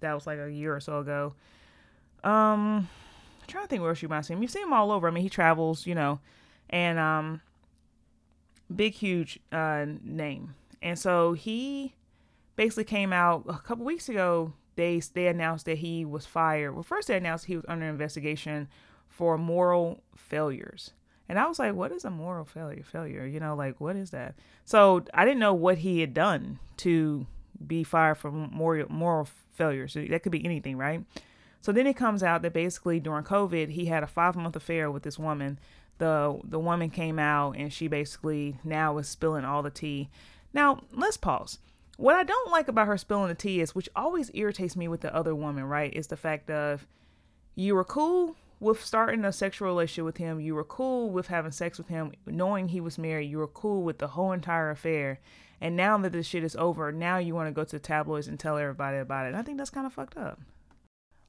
that 0.00 0.12
was 0.12 0.26
like 0.26 0.38
a 0.38 0.50
year 0.50 0.74
or 0.74 0.80
so 0.80 0.98
ago. 0.98 1.34
Um, 2.24 2.88
I'm 3.40 3.46
trying 3.46 3.64
to 3.64 3.68
think 3.68 3.80
where 3.80 3.90
else 3.90 4.02
you 4.02 4.08
might 4.08 4.24
see 4.24 4.34
him. 4.34 4.42
You 4.42 4.48
see 4.48 4.60
him 4.60 4.72
all 4.72 4.92
over. 4.92 5.08
I 5.08 5.10
mean, 5.10 5.22
he 5.22 5.30
travels, 5.30 5.86
you 5.86 5.94
know, 5.94 6.20
and 6.68 6.98
um, 6.98 7.40
big, 8.74 8.94
huge 8.94 9.38
uh, 9.52 9.86
name. 10.02 10.54
And 10.82 10.98
so 10.98 11.32
he 11.32 11.94
basically 12.56 12.84
came 12.84 13.12
out 13.12 13.44
a 13.48 13.58
couple 13.58 13.84
weeks 13.84 14.08
ago 14.08 14.52
they 14.76 15.00
they 15.14 15.26
announced 15.26 15.66
that 15.66 15.78
he 15.78 16.04
was 16.04 16.24
fired. 16.24 16.72
Well, 16.72 16.82
first 16.82 17.08
they 17.08 17.16
announced 17.16 17.46
he 17.46 17.56
was 17.56 17.64
under 17.66 17.86
investigation 17.86 18.68
for 19.08 19.36
moral 19.36 20.02
failures. 20.14 20.92
And 21.28 21.38
I 21.38 21.46
was 21.46 21.58
like, 21.58 21.74
what 21.74 21.92
is 21.92 22.04
a 22.04 22.10
moral 22.10 22.44
failure? 22.44 22.82
Failure, 22.84 23.26
you 23.26 23.40
know, 23.40 23.54
like 23.54 23.80
what 23.80 23.96
is 23.96 24.10
that? 24.10 24.34
So 24.64 25.04
I 25.12 25.24
didn't 25.24 25.40
know 25.40 25.54
what 25.54 25.78
he 25.78 26.00
had 26.00 26.14
done 26.14 26.58
to 26.78 27.26
be 27.64 27.84
fired 27.84 28.18
for 28.18 28.30
moral 28.30 28.86
moral 28.88 29.28
failures. 29.54 29.92
So 29.92 30.04
that 30.04 30.22
could 30.22 30.32
be 30.32 30.44
anything, 30.44 30.76
right? 30.76 31.02
So 31.60 31.72
then 31.72 31.86
it 31.86 31.96
comes 31.96 32.22
out 32.22 32.42
that 32.42 32.52
basically 32.52 33.00
during 33.00 33.24
COVID 33.24 33.70
he 33.70 33.86
had 33.86 34.02
a 34.02 34.06
five 34.06 34.36
month 34.36 34.56
affair 34.56 34.90
with 34.90 35.02
this 35.02 35.18
woman. 35.18 35.58
The 35.98 36.38
the 36.44 36.60
woman 36.60 36.90
came 36.90 37.18
out 37.18 37.56
and 37.56 37.72
she 37.72 37.88
basically 37.88 38.58
now 38.62 38.98
is 38.98 39.08
spilling 39.08 39.44
all 39.44 39.62
the 39.62 39.70
tea. 39.70 40.10
Now 40.52 40.82
let's 40.92 41.16
pause. 41.16 41.58
What 41.96 42.14
I 42.14 42.24
don't 42.24 42.50
like 42.50 42.68
about 42.68 42.86
her 42.88 42.98
spilling 42.98 43.28
the 43.28 43.34
tea 43.34 43.60
is, 43.60 43.74
which 43.74 43.88
always 43.96 44.30
irritates 44.34 44.76
me 44.76 44.86
with 44.86 45.00
the 45.00 45.14
other 45.14 45.34
woman, 45.34 45.64
right, 45.64 45.92
is 45.94 46.08
the 46.08 46.16
fact 46.16 46.50
of 46.50 46.86
you 47.54 47.74
were 47.74 47.84
cool 47.84 48.36
with 48.58 48.82
starting 48.82 49.24
a 49.24 49.32
sexual 49.32 49.68
relationship 49.68 50.04
with 50.04 50.16
him, 50.16 50.40
you 50.40 50.54
were 50.54 50.64
cool 50.64 51.10
with 51.10 51.26
having 51.26 51.52
sex 51.52 51.78
with 51.78 51.88
him, 51.88 52.12
knowing 52.26 52.68
he 52.68 52.80
was 52.80 52.98
married, 52.98 53.30
you 53.30 53.38
were 53.38 53.46
cool 53.46 53.82
with 53.82 53.98
the 53.98 54.08
whole 54.08 54.32
entire 54.32 54.70
affair. 54.70 55.20
And 55.60 55.76
now 55.76 55.96
that 55.98 56.12
this 56.12 56.26
shit 56.26 56.44
is 56.44 56.56
over, 56.56 56.92
now 56.92 57.18
you 57.18 57.34
want 57.34 57.48
to 57.48 57.52
go 57.52 57.64
to 57.64 57.76
the 57.76 57.78
tabloids 57.78 58.28
and 58.28 58.38
tell 58.38 58.58
everybody 58.58 58.98
about 58.98 59.26
it. 59.26 59.28
And 59.28 59.36
I 59.36 59.42
think 59.42 59.58
that's 59.58 59.70
kind 59.70 59.86
of 59.86 59.92
fucked 59.92 60.16
up. 60.16 60.40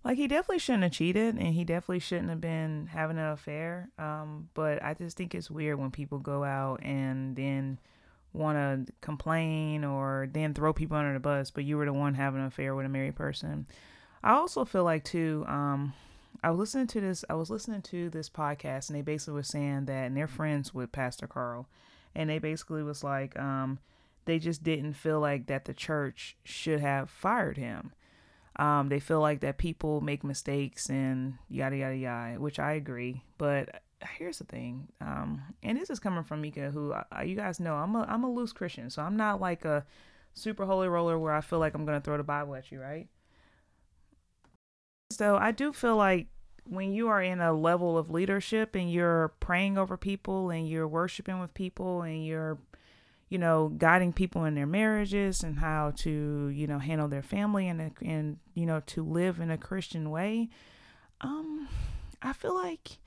Like 0.03 0.17
he 0.17 0.27
definitely 0.27 0.59
shouldn't 0.59 0.83
have 0.83 0.93
cheated, 0.93 1.35
and 1.35 1.53
he 1.53 1.65
definitely 1.65 1.99
shouldn't 1.99 2.29
have 2.29 2.39
been 2.39 2.87
having 2.91 3.17
an 3.17 3.31
affair. 3.31 3.89
Um, 3.97 4.49
but 4.53 4.81
I 4.81 4.93
just 4.93 5.17
think 5.17 5.35
it's 5.35 5.51
weird 5.51 5.79
when 5.79 5.91
people 5.91 6.19
go 6.19 6.43
out 6.43 6.81
and 6.81 7.35
then 7.35 7.79
want 8.31 8.57
to 8.57 8.93
complain 9.01 9.83
or 9.83 10.29
then 10.31 10.53
throw 10.53 10.71
people 10.71 10.95
under 10.95 11.13
the 11.13 11.19
bus, 11.19 11.51
but 11.51 11.65
you 11.65 11.77
were 11.77 11.85
the 11.85 11.93
one 11.93 12.13
having 12.13 12.39
an 12.39 12.47
affair 12.47 12.75
with 12.75 12.85
a 12.85 12.89
married 12.89 13.15
person. 13.15 13.65
I 14.23 14.33
also 14.33 14.63
feel 14.63 14.83
like 14.83 15.03
too, 15.03 15.43
um, 15.47 15.93
I 16.43 16.51
was 16.51 16.59
listening 16.59 16.87
to 16.87 17.01
this. 17.01 17.25
I 17.29 17.33
was 17.35 17.49
listening 17.49 17.81
to 17.83 18.09
this 18.09 18.29
podcast, 18.29 18.89
and 18.89 18.97
they 18.97 19.01
basically 19.01 19.33
were 19.33 19.43
saying 19.43 19.85
that, 19.85 20.05
and 20.05 20.15
they're 20.15 20.27
friends 20.27 20.73
with 20.73 20.91
Pastor 20.91 21.27
Carl, 21.27 21.67
and 22.15 22.29
they 22.29 22.39
basically 22.39 22.83
was 22.83 23.03
like, 23.03 23.37
um, 23.39 23.79
they 24.25 24.39
just 24.39 24.63
didn't 24.63 24.93
feel 24.93 25.19
like 25.19 25.47
that 25.47 25.65
the 25.65 25.73
church 25.73 26.37
should 26.43 26.79
have 26.79 27.09
fired 27.09 27.57
him. 27.57 27.93
Um, 28.57 28.89
they 28.89 28.99
feel 28.99 29.21
like 29.21 29.41
that 29.41 29.57
people 29.57 30.01
make 30.01 30.23
mistakes 30.23 30.89
and 30.89 31.35
yada 31.49 31.77
yada 31.77 31.95
yada, 31.95 32.39
which 32.39 32.59
I 32.59 32.73
agree. 32.73 33.23
But 33.37 33.81
here's 34.17 34.39
the 34.39 34.45
thing, 34.45 34.87
um, 35.01 35.41
and 35.63 35.77
this 35.77 35.89
is 35.89 35.99
coming 35.99 36.23
from 36.23 36.41
Mika, 36.41 36.71
who 36.71 36.91
uh, 36.91 37.03
you 37.23 37.35
guys 37.35 37.59
know 37.59 37.75
I'm 37.75 37.95
a 37.95 38.01
I'm 38.01 38.23
a 38.23 38.31
loose 38.31 38.53
Christian, 38.53 38.89
so 38.89 39.01
I'm 39.01 39.15
not 39.15 39.39
like 39.39 39.63
a 39.65 39.85
super 40.33 40.65
holy 40.65 40.87
roller 40.87 41.17
where 41.17 41.33
I 41.33 41.41
feel 41.41 41.59
like 41.59 41.73
I'm 41.73 41.85
gonna 41.85 42.01
throw 42.01 42.17
the 42.17 42.23
Bible 42.23 42.55
at 42.55 42.71
you, 42.71 42.81
right? 42.81 43.07
So 45.09 45.37
I 45.37 45.51
do 45.51 45.71
feel 45.71 45.95
like 45.95 46.27
when 46.65 46.91
you 46.91 47.07
are 47.07 47.21
in 47.21 47.39
a 47.39 47.53
level 47.53 47.97
of 47.97 48.09
leadership 48.09 48.75
and 48.75 48.91
you're 48.91 49.29
praying 49.39 49.77
over 49.77 49.95
people 49.95 50.49
and 50.49 50.67
you're 50.67 50.87
worshiping 50.87 51.39
with 51.39 51.53
people 51.53 52.01
and 52.01 52.25
you're 52.25 52.57
you 53.29 53.37
know 53.37 53.69
guiding 53.77 54.13
people 54.13 54.45
in 54.45 54.55
their 54.55 54.67
marriages 54.67 55.43
and 55.43 55.59
how 55.59 55.91
to 55.95 56.49
you 56.49 56.67
know 56.67 56.79
handle 56.79 57.07
their 57.07 57.21
family 57.21 57.67
and 57.67 57.91
and 58.01 58.37
you 58.53 58.65
know 58.65 58.81
to 58.85 59.03
live 59.03 59.39
in 59.39 59.49
a 59.49 59.57
Christian 59.57 60.09
way 60.09 60.49
um 61.21 61.67
I 62.21 62.33
feel 62.33 62.55
like 62.55 62.97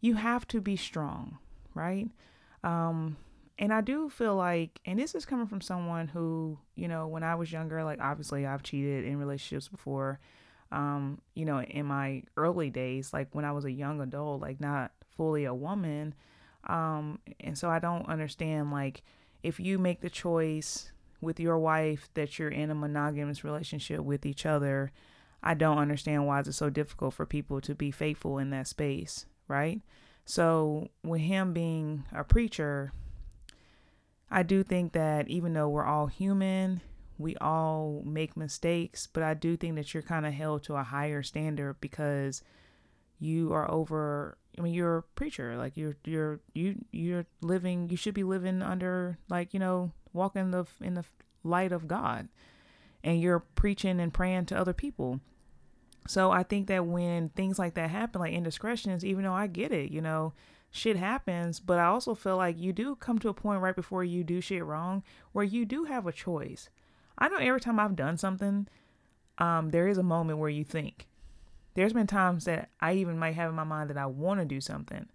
you 0.00 0.14
have 0.14 0.46
to 0.48 0.60
be 0.60 0.76
strong 0.76 1.38
right? 1.74 2.08
Um 2.62 3.16
and 3.58 3.72
I 3.72 3.80
do 3.80 4.08
feel 4.08 4.36
like 4.36 4.80
and 4.84 4.98
this 4.98 5.14
is 5.14 5.26
coming 5.26 5.46
from 5.48 5.60
someone 5.60 6.08
who 6.08 6.58
you 6.76 6.86
know 6.86 7.08
when 7.08 7.24
I 7.24 7.34
was 7.34 7.50
younger 7.50 7.82
like 7.82 8.00
obviously 8.00 8.46
I've 8.46 8.62
cheated 8.62 9.04
in 9.04 9.18
relationships 9.18 9.66
before 9.68 10.20
um, 10.70 11.20
you 11.34 11.44
know, 11.44 11.60
in 11.60 11.86
my 11.86 12.22
early 12.36 12.70
days, 12.70 13.12
like 13.12 13.34
when 13.34 13.44
I 13.44 13.52
was 13.52 13.64
a 13.64 13.70
young 13.70 14.00
adult, 14.00 14.40
like 14.40 14.60
not 14.60 14.92
fully 15.16 15.44
a 15.44 15.54
woman. 15.54 16.14
Um, 16.66 17.18
and 17.40 17.56
so 17.56 17.70
I 17.70 17.78
don't 17.78 18.08
understand, 18.08 18.70
like, 18.70 19.02
if 19.42 19.58
you 19.60 19.78
make 19.78 20.00
the 20.00 20.10
choice 20.10 20.92
with 21.20 21.40
your 21.40 21.58
wife 21.58 22.08
that 22.14 22.38
you're 22.38 22.50
in 22.50 22.70
a 22.70 22.74
monogamous 22.74 23.44
relationship 23.44 24.00
with 24.00 24.26
each 24.26 24.44
other, 24.44 24.92
I 25.42 25.54
don't 25.54 25.78
understand 25.78 26.26
why 26.26 26.40
it's 26.40 26.56
so 26.56 26.68
difficult 26.68 27.14
for 27.14 27.24
people 27.24 27.60
to 27.62 27.74
be 27.74 27.90
faithful 27.90 28.38
in 28.38 28.50
that 28.50 28.66
space, 28.66 29.26
right? 29.46 29.80
So, 30.24 30.88
with 31.02 31.22
him 31.22 31.52
being 31.52 32.04
a 32.12 32.24
preacher, 32.24 32.92
I 34.30 34.42
do 34.42 34.62
think 34.62 34.92
that 34.92 35.28
even 35.28 35.54
though 35.54 35.68
we're 35.68 35.86
all 35.86 36.08
human 36.08 36.82
we 37.18 37.36
all 37.36 38.02
make 38.06 38.36
mistakes, 38.36 39.08
but 39.12 39.22
I 39.22 39.34
do 39.34 39.56
think 39.56 39.74
that 39.74 39.92
you're 39.92 40.02
kind 40.02 40.24
of 40.24 40.32
held 40.32 40.62
to 40.64 40.76
a 40.76 40.84
higher 40.84 41.22
standard 41.22 41.80
because 41.80 42.42
you 43.18 43.52
are 43.52 43.68
over 43.70 44.38
I 44.56 44.62
mean 44.62 44.72
you're 44.72 44.98
a 44.98 45.02
preacher 45.02 45.56
like 45.56 45.76
you're 45.76 45.96
you're 46.04 46.40
you 46.54 46.76
you're 46.92 47.26
living 47.42 47.90
you 47.90 47.96
should 47.96 48.14
be 48.14 48.22
living 48.22 48.62
under 48.62 49.18
like 49.28 49.52
you 49.52 49.60
know 49.60 49.90
walking 50.12 50.52
the 50.52 50.66
in 50.80 50.94
the 50.94 51.04
light 51.42 51.72
of 51.72 51.88
God 51.88 52.28
and 53.02 53.20
you're 53.20 53.40
preaching 53.40 54.00
and 54.00 54.12
praying 54.14 54.46
to 54.46 54.58
other 54.58 54.72
people. 54.72 55.20
So 56.06 56.30
I 56.30 56.42
think 56.42 56.68
that 56.68 56.86
when 56.86 57.28
things 57.30 57.58
like 57.58 57.74
that 57.74 57.90
happen 57.90 58.20
like 58.20 58.32
indiscretions 58.32 59.04
even 59.04 59.24
though 59.24 59.34
I 59.34 59.46
get 59.46 59.72
it, 59.72 59.90
you 59.90 60.00
know, 60.00 60.32
shit 60.70 60.96
happens, 60.96 61.60
but 61.60 61.78
I 61.78 61.86
also 61.86 62.14
feel 62.14 62.36
like 62.36 62.58
you 62.58 62.72
do 62.72 62.96
come 62.96 63.18
to 63.20 63.28
a 63.28 63.34
point 63.34 63.60
right 63.60 63.76
before 63.76 64.04
you 64.04 64.24
do 64.24 64.40
shit 64.40 64.64
wrong 64.64 65.02
where 65.32 65.44
you 65.44 65.64
do 65.64 65.84
have 65.84 66.06
a 66.06 66.12
choice. 66.12 66.70
I 67.18 67.28
know 67.28 67.36
every 67.36 67.60
time 67.60 67.78
I've 67.80 67.96
done 67.96 68.16
something, 68.16 68.68
um, 69.38 69.70
there 69.70 69.88
is 69.88 69.98
a 69.98 70.02
moment 70.02 70.38
where 70.38 70.48
you 70.48 70.64
think. 70.64 71.06
There's 71.74 71.92
been 71.92 72.06
times 72.06 72.44
that 72.44 72.70
I 72.80 72.94
even 72.94 73.18
might 73.18 73.34
have 73.34 73.50
in 73.50 73.56
my 73.56 73.64
mind 73.64 73.90
that 73.90 73.98
I 73.98 74.06
want 74.06 74.40
to 74.40 74.46
do 74.46 74.60
something. 74.60 75.06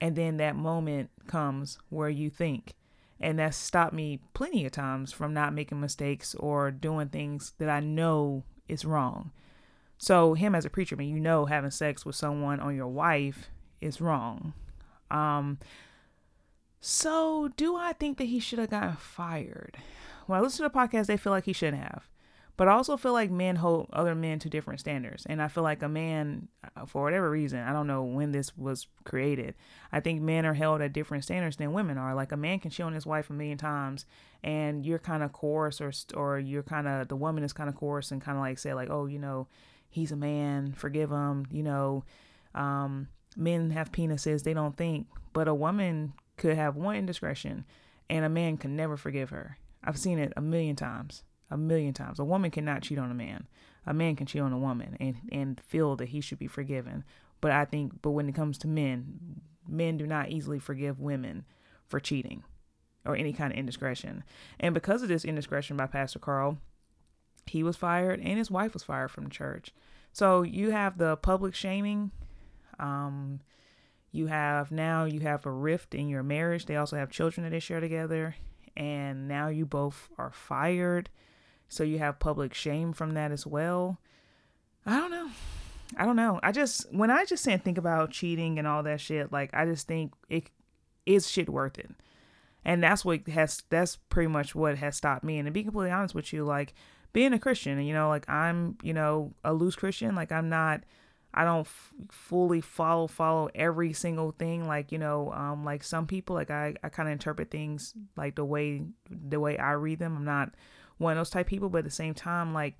And 0.00 0.16
then 0.16 0.38
that 0.38 0.56
moment 0.56 1.10
comes 1.26 1.78
where 1.88 2.08
you 2.08 2.30
think. 2.30 2.74
And 3.20 3.38
that's 3.38 3.56
stopped 3.56 3.92
me 3.92 4.20
plenty 4.32 4.64
of 4.64 4.72
times 4.72 5.12
from 5.12 5.34
not 5.34 5.52
making 5.52 5.80
mistakes 5.80 6.34
or 6.36 6.70
doing 6.70 7.08
things 7.08 7.52
that 7.58 7.68
I 7.68 7.80
know 7.80 8.44
is 8.66 8.84
wrong. 8.84 9.30
So, 9.98 10.32
him 10.32 10.54
as 10.54 10.64
a 10.64 10.70
preacher, 10.70 10.96
I 10.96 10.98
mean, 10.98 11.14
you 11.14 11.20
know, 11.20 11.44
having 11.44 11.70
sex 11.70 12.06
with 12.06 12.16
someone 12.16 12.58
on 12.58 12.74
your 12.74 12.88
wife 12.88 13.50
is 13.82 14.00
wrong. 14.00 14.54
Um, 15.10 15.58
so, 16.80 17.50
do 17.56 17.76
I 17.76 17.92
think 17.92 18.16
that 18.16 18.24
he 18.24 18.40
should 18.40 18.58
have 18.58 18.70
gotten 18.70 18.96
fired? 18.96 19.76
When 20.30 20.38
I 20.38 20.42
listen 20.42 20.64
to 20.64 20.70
the 20.72 20.78
podcast, 20.78 21.06
they 21.06 21.16
feel 21.16 21.32
like 21.32 21.44
he 21.44 21.52
shouldn't 21.52 21.82
have. 21.82 22.08
But 22.56 22.68
I 22.68 22.72
also 22.72 22.96
feel 22.98 23.12
like 23.14 23.30
men 23.30 23.56
hold 23.56 23.88
other 23.92 24.14
men 24.14 24.38
to 24.40 24.50
different 24.50 24.80
standards. 24.80 25.24
And 25.24 25.40
I 25.40 25.48
feel 25.48 25.62
like 25.62 25.82
a 25.82 25.88
man, 25.88 26.48
uh, 26.76 26.84
for 26.84 27.02
whatever 27.02 27.30
reason, 27.30 27.58
I 27.60 27.72
don't 27.72 27.86
know 27.86 28.02
when 28.04 28.32
this 28.32 28.54
was 28.56 28.86
created, 29.04 29.54
I 29.90 30.00
think 30.00 30.20
men 30.20 30.44
are 30.44 30.52
held 30.52 30.82
at 30.82 30.92
different 30.92 31.24
standards 31.24 31.56
than 31.56 31.72
women 31.72 31.96
are. 31.96 32.14
Like 32.14 32.32
a 32.32 32.36
man 32.36 32.58
can 32.58 32.70
cheat 32.70 32.84
on 32.84 32.92
his 32.92 33.06
wife 33.06 33.30
a 33.30 33.32
million 33.32 33.56
times 33.56 34.04
and 34.44 34.84
you're 34.84 34.98
kind 34.98 35.22
of 35.22 35.32
coarse 35.32 35.80
or, 35.80 35.90
or 36.14 36.38
you're 36.38 36.62
kind 36.62 36.86
of, 36.86 37.08
the 37.08 37.16
woman 37.16 37.44
is 37.44 37.54
kind 37.54 37.70
of 37.70 37.76
coarse 37.76 38.10
and 38.10 38.20
kind 38.20 38.36
of 38.36 38.42
like 38.42 38.58
say, 38.58 38.74
like, 38.74 38.90
oh, 38.90 39.06
you 39.06 39.18
know, 39.18 39.48
he's 39.88 40.12
a 40.12 40.16
man, 40.16 40.74
forgive 40.74 41.10
him, 41.10 41.46
you 41.50 41.62
know. 41.62 42.04
Um, 42.54 43.08
men 43.36 43.70
have 43.70 43.90
penises, 43.90 44.42
they 44.42 44.52
don't 44.52 44.76
think. 44.76 45.06
But 45.32 45.48
a 45.48 45.54
woman 45.54 46.12
could 46.36 46.56
have 46.56 46.76
one 46.76 46.96
indiscretion 46.96 47.64
and 48.10 48.24
a 48.24 48.28
man 48.28 48.58
can 48.58 48.76
never 48.76 48.98
forgive 48.98 49.30
her. 49.30 49.56
I've 49.82 49.98
seen 49.98 50.18
it 50.18 50.32
a 50.36 50.40
million 50.40 50.76
times. 50.76 51.24
A 51.50 51.56
million 51.56 51.92
times. 51.94 52.18
A 52.18 52.24
woman 52.24 52.50
cannot 52.50 52.82
cheat 52.82 52.98
on 52.98 53.10
a 53.10 53.14
man. 53.14 53.46
A 53.86 53.94
man 53.94 54.14
can 54.14 54.26
cheat 54.26 54.42
on 54.42 54.52
a 54.52 54.58
woman 54.58 54.96
and, 55.00 55.16
and 55.32 55.60
feel 55.60 55.96
that 55.96 56.10
he 56.10 56.20
should 56.20 56.38
be 56.38 56.46
forgiven. 56.46 57.04
But 57.40 57.50
I 57.52 57.64
think, 57.64 58.02
but 58.02 58.10
when 58.10 58.28
it 58.28 58.34
comes 58.34 58.58
to 58.58 58.68
men, 58.68 59.40
men 59.66 59.96
do 59.96 60.06
not 60.06 60.28
easily 60.28 60.58
forgive 60.58 61.00
women 61.00 61.44
for 61.88 61.98
cheating 61.98 62.44
or 63.04 63.16
any 63.16 63.32
kind 63.32 63.52
of 63.52 63.58
indiscretion. 63.58 64.22
And 64.60 64.74
because 64.74 65.02
of 65.02 65.08
this 65.08 65.24
indiscretion 65.24 65.76
by 65.76 65.86
Pastor 65.86 66.18
Carl, 66.18 66.58
he 67.46 67.62
was 67.62 67.76
fired 67.76 68.20
and 68.20 68.38
his 68.38 68.50
wife 68.50 68.74
was 68.74 68.82
fired 68.82 69.10
from 69.10 69.24
the 69.24 69.30
church. 69.30 69.72
So 70.12 70.42
you 70.42 70.70
have 70.70 70.98
the 70.98 71.16
public 71.16 71.54
shaming. 71.54 72.10
Um, 72.78 73.40
you 74.12 74.26
have 74.26 74.70
now 74.70 75.04
you 75.04 75.20
have 75.20 75.46
a 75.46 75.50
rift 75.50 75.94
in 75.94 76.08
your 76.08 76.22
marriage. 76.22 76.66
They 76.66 76.76
also 76.76 76.96
have 76.96 77.10
children 77.10 77.44
that 77.44 77.50
they 77.50 77.60
share 77.60 77.80
together 77.80 78.36
and 78.76 79.28
now 79.28 79.48
you 79.48 79.66
both 79.66 80.08
are 80.18 80.32
fired. 80.32 81.10
So 81.68 81.84
you 81.84 81.98
have 81.98 82.18
public 82.18 82.54
shame 82.54 82.92
from 82.92 83.14
that 83.14 83.30
as 83.32 83.46
well. 83.46 83.98
I 84.84 84.98
don't 84.98 85.10
know. 85.10 85.30
I 85.96 86.04
don't 86.04 86.16
know. 86.16 86.40
I 86.42 86.52
just 86.52 86.92
when 86.92 87.10
I 87.10 87.24
just 87.24 87.42
say 87.42 87.56
think 87.56 87.78
about 87.78 88.10
cheating 88.10 88.58
and 88.58 88.66
all 88.66 88.82
that 88.84 89.00
shit, 89.00 89.32
like 89.32 89.50
I 89.52 89.64
just 89.66 89.86
think 89.86 90.12
it 90.28 90.50
is 91.06 91.28
shit 91.28 91.48
worth 91.48 91.78
it. 91.78 91.90
And 92.64 92.82
that's 92.82 93.04
what 93.04 93.26
has 93.28 93.62
that's 93.70 93.96
pretty 93.96 94.28
much 94.28 94.54
what 94.54 94.78
has 94.78 94.96
stopped 94.96 95.24
me. 95.24 95.38
And 95.38 95.46
to 95.46 95.52
be 95.52 95.64
completely 95.64 95.90
honest 95.90 96.14
with 96.14 96.32
you, 96.32 96.44
like 96.44 96.74
being 97.12 97.32
a 97.32 97.38
Christian, 97.38 97.80
you 97.80 97.94
know, 97.94 98.08
like 98.08 98.28
I'm, 98.28 98.76
you 98.82 98.92
know, 98.92 99.32
a 99.44 99.52
loose 99.52 99.76
Christian, 99.76 100.14
like 100.14 100.30
I'm 100.30 100.48
not 100.48 100.82
I 101.32 101.44
don't 101.44 101.60
f- 101.60 101.92
fully 102.10 102.60
follow 102.60 103.06
follow 103.06 103.50
every 103.54 103.92
single 103.92 104.32
thing 104.32 104.66
like 104.66 104.90
you 104.90 104.98
know 104.98 105.32
um 105.32 105.64
like 105.64 105.84
some 105.84 106.06
people 106.06 106.34
like 106.34 106.50
I 106.50 106.74
I 106.82 106.88
kind 106.88 107.08
of 107.08 107.12
interpret 107.12 107.50
things 107.50 107.94
like 108.16 108.34
the 108.34 108.44
way 108.44 108.82
the 109.08 109.38
way 109.38 109.56
I 109.56 109.72
read 109.72 110.00
them. 110.00 110.16
I'm 110.16 110.24
not 110.24 110.54
one 110.98 111.12
of 111.12 111.18
those 111.18 111.30
type 111.30 111.46
people, 111.46 111.68
but 111.68 111.78
at 111.78 111.84
the 111.84 111.90
same 111.90 112.14
time 112.14 112.52
like 112.52 112.74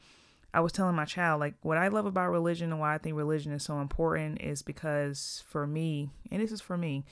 I 0.52 0.60
was 0.60 0.72
telling 0.72 0.96
my 0.96 1.04
child 1.04 1.40
like 1.40 1.54
what 1.62 1.78
I 1.78 1.88
love 1.88 2.06
about 2.06 2.30
religion 2.30 2.72
and 2.72 2.80
why 2.80 2.94
I 2.94 2.98
think 2.98 3.16
religion 3.16 3.52
is 3.52 3.62
so 3.62 3.80
important 3.80 4.40
is 4.42 4.62
because 4.62 5.44
for 5.46 5.66
me, 5.66 6.10
and 6.30 6.42
this 6.42 6.50
is 6.50 6.60
for 6.60 6.76
me, 6.76 7.04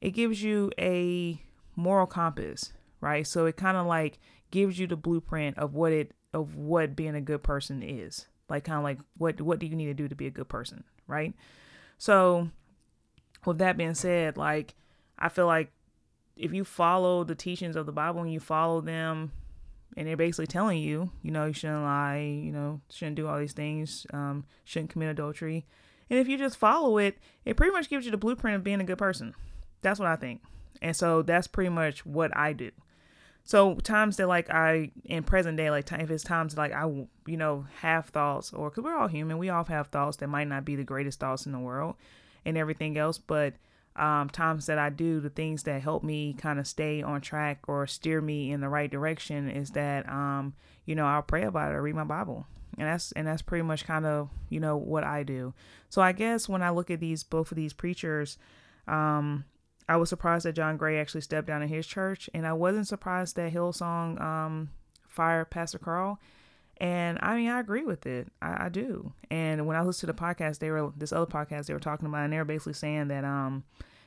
it 0.00 0.10
gives 0.10 0.42
you 0.42 0.70
a 0.78 1.42
moral 1.76 2.06
compass, 2.06 2.72
right? 3.02 3.26
So 3.26 3.44
it 3.44 3.58
kind 3.58 3.76
of 3.76 3.86
like 3.86 4.18
gives 4.50 4.78
you 4.78 4.86
the 4.86 4.96
blueprint 4.96 5.58
of 5.58 5.74
what 5.74 5.92
it 5.92 6.12
of 6.32 6.56
what 6.56 6.96
being 6.96 7.14
a 7.14 7.20
good 7.20 7.42
person 7.42 7.82
is 7.82 8.26
like 8.48 8.64
kind 8.64 8.78
of 8.78 8.84
like 8.84 8.98
what 9.16 9.40
what 9.40 9.58
do 9.58 9.66
you 9.66 9.76
need 9.76 9.86
to 9.86 9.94
do 9.94 10.08
to 10.08 10.14
be 10.14 10.26
a 10.26 10.30
good 10.30 10.48
person 10.48 10.84
right? 11.06 11.34
So 11.96 12.50
with 13.44 13.58
that 13.58 13.76
being 13.76 13.94
said 13.94 14.36
like 14.36 14.74
i 15.18 15.28
feel 15.28 15.46
like 15.46 15.70
if 16.36 16.52
you 16.52 16.64
follow 16.64 17.24
the 17.24 17.34
teachings 17.34 17.76
of 17.76 17.86
the 17.86 17.92
bible 17.92 18.20
and 18.20 18.32
you 18.32 18.40
follow 18.40 18.80
them 18.80 19.32
and 19.96 20.06
they're 20.06 20.16
basically 20.16 20.46
telling 20.46 20.78
you 20.78 21.10
you 21.22 21.30
know 21.30 21.46
you 21.46 21.52
shouldn't 21.52 21.82
lie 21.82 22.18
you 22.18 22.52
know 22.52 22.80
shouldn't 22.90 23.16
do 23.16 23.26
all 23.26 23.38
these 23.38 23.52
things 23.52 24.06
um, 24.12 24.44
shouldn't 24.64 24.90
commit 24.90 25.08
adultery 25.08 25.66
and 26.10 26.18
if 26.18 26.28
you 26.28 26.38
just 26.38 26.56
follow 26.56 26.98
it 26.98 27.18
it 27.44 27.56
pretty 27.56 27.72
much 27.72 27.88
gives 27.88 28.04
you 28.04 28.10
the 28.10 28.16
blueprint 28.16 28.56
of 28.56 28.64
being 28.64 28.80
a 28.80 28.84
good 28.84 28.98
person. 28.98 29.34
That's 29.82 30.00
what 30.00 30.08
i 30.08 30.16
think. 30.16 30.42
And 30.80 30.94
so 30.94 31.22
that's 31.22 31.46
pretty 31.46 31.70
much 31.70 32.06
what 32.06 32.36
i 32.36 32.52
do 32.52 32.70
so 33.48 33.76
times 33.76 34.18
that 34.18 34.28
like 34.28 34.50
I 34.50 34.90
in 35.06 35.22
present 35.22 35.56
day, 35.56 35.70
like 35.70 35.90
if 35.90 36.10
it's 36.10 36.22
times 36.22 36.54
like 36.54 36.70
I 36.70 36.84
you 36.84 37.36
know 37.38 37.66
have 37.80 38.04
thoughts 38.10 38.52
or 38.52 38.68
because 38.68 38.84
we're 38.84 38.94
all 38.94 39.08
human, 39.08 39.38
we 39.38 39.48
all 39.48 39.64
have 39.64 39.86
thoughts 39.86 40.18
that 40.18 40.28
might 40.28 40.48
not 40.48 40.66
be 40.66 40.76
the 40.76 40.84
greatest 40.84 41.18
thoughts 41.18 41.46
in 41.46 41.52
the 41.52 41.58
world 41.58 41.94
and 42.44 42.58
everything 42.58 42.98
else, 42.98 43.16
but 43.16 43.54
um, 43.96 44.28
times 44.28 44.66
that 44.66 44.78
I 44.78 44.90
do 44.90 45.18
the 45.18 45.30
things 45.30 45.62
that 45.62 45.80
help 45.80 46.04
me 46.04 46.34
kind 46.34 46.58
of 46.58 46.66
stay 46.66 47.00
on 47.00 47.22
track 47.22 47.60
or 47.66 47.86
steer 47.86 48.20
me 48.20 48.52
in 48.52 48.60
the 48.60 48.68
right 48.68 48.90
direction 48.90 49.48
is 49.48 49.70
that 49.70 50.06
um, 50.10 50.52
you 50.84 50.94
know 50.94 51.06
I'll 51.06 51.22
pray 51.22 51.44
about 51.44 51.72
it 51.72 51.76
or 51.76 51.80
read 51.80 51.94
my 51.94 52.04
Bible 52.04 52.46
and 52.76 52.86
that's 52.86 53.12
and 53.12 53.26
that's 53.26 53.40
pretty 53.40 53.62
much 53.62 53.86
kind 53.86 54.04
of 54.04 54.28
you 54.50 54.60
know 54.60 54.76
what 54.76 55.04
I 55.04 55.22
do. 55.22 55.54
So 55.88 56.02
I 56.02 56.12
guess 56.12 56.50
when 56.50 56.62
I 56.62 56.68
look 56.68 56.90
at 56.90 57.00
these 57.00 57.22
both 57.22 57.50
of 57.50 57.56
these 57.56 57.72
preachers, 57.72 58.36
um, 58.86 59.46
I 59.88 59.96
was 59.96 60.08
surprised 60.08 60.44
that 60.44 60.52
John 60.52 60.76
Gray 60.76 60.98
actually 60.98 61.22
stepped 61.22 61.46
down 61.46 61.62
in 61.62 61.68
his 61.68 61.86
church, 61.86 62.28
and 62.34 62.46
I 62.46 62.52
wasn't 62.52 62.86
surprised 62.86 63.36
that 63.36 63.52
Hillsong 63.52 64.20
um, 64.20 64.70
fired 65.06 65.50
Pastor 65.50 65.78
Carl. 65.78 66.20
And 66.76 67.18
I 67.22 67.34
mean, 67.36 67.48
I 67.48 67.58
agree 67.58 67.84
with 67.84 68.06
it. 68.06 68.28
I, 68.40 68.66
I, 68.66 68.68
do. 68.68 69.12
And 69.30 69.66
when 69.66 69.76
I 69.76 69.82
listened 69.82 70.08
to 70.08 70.14
the 70.14 70.22
podcast, 70.22 70.58
they 70.58 70.70
were 70.70 70.92
this 70.96 71.12
other 71.12 71.26
podcast 71.26 71.66
they 71.66 71.74
were 71.74 71.80
talking 71.80 72.06
about, 72.06 72.24
and 72.24 72.32
they 72.32 72.36
were 72.36 72.44
basically 72.44 72.74
saying 72.74 73.08
that 73.08 73.24
um, 73.24 73.64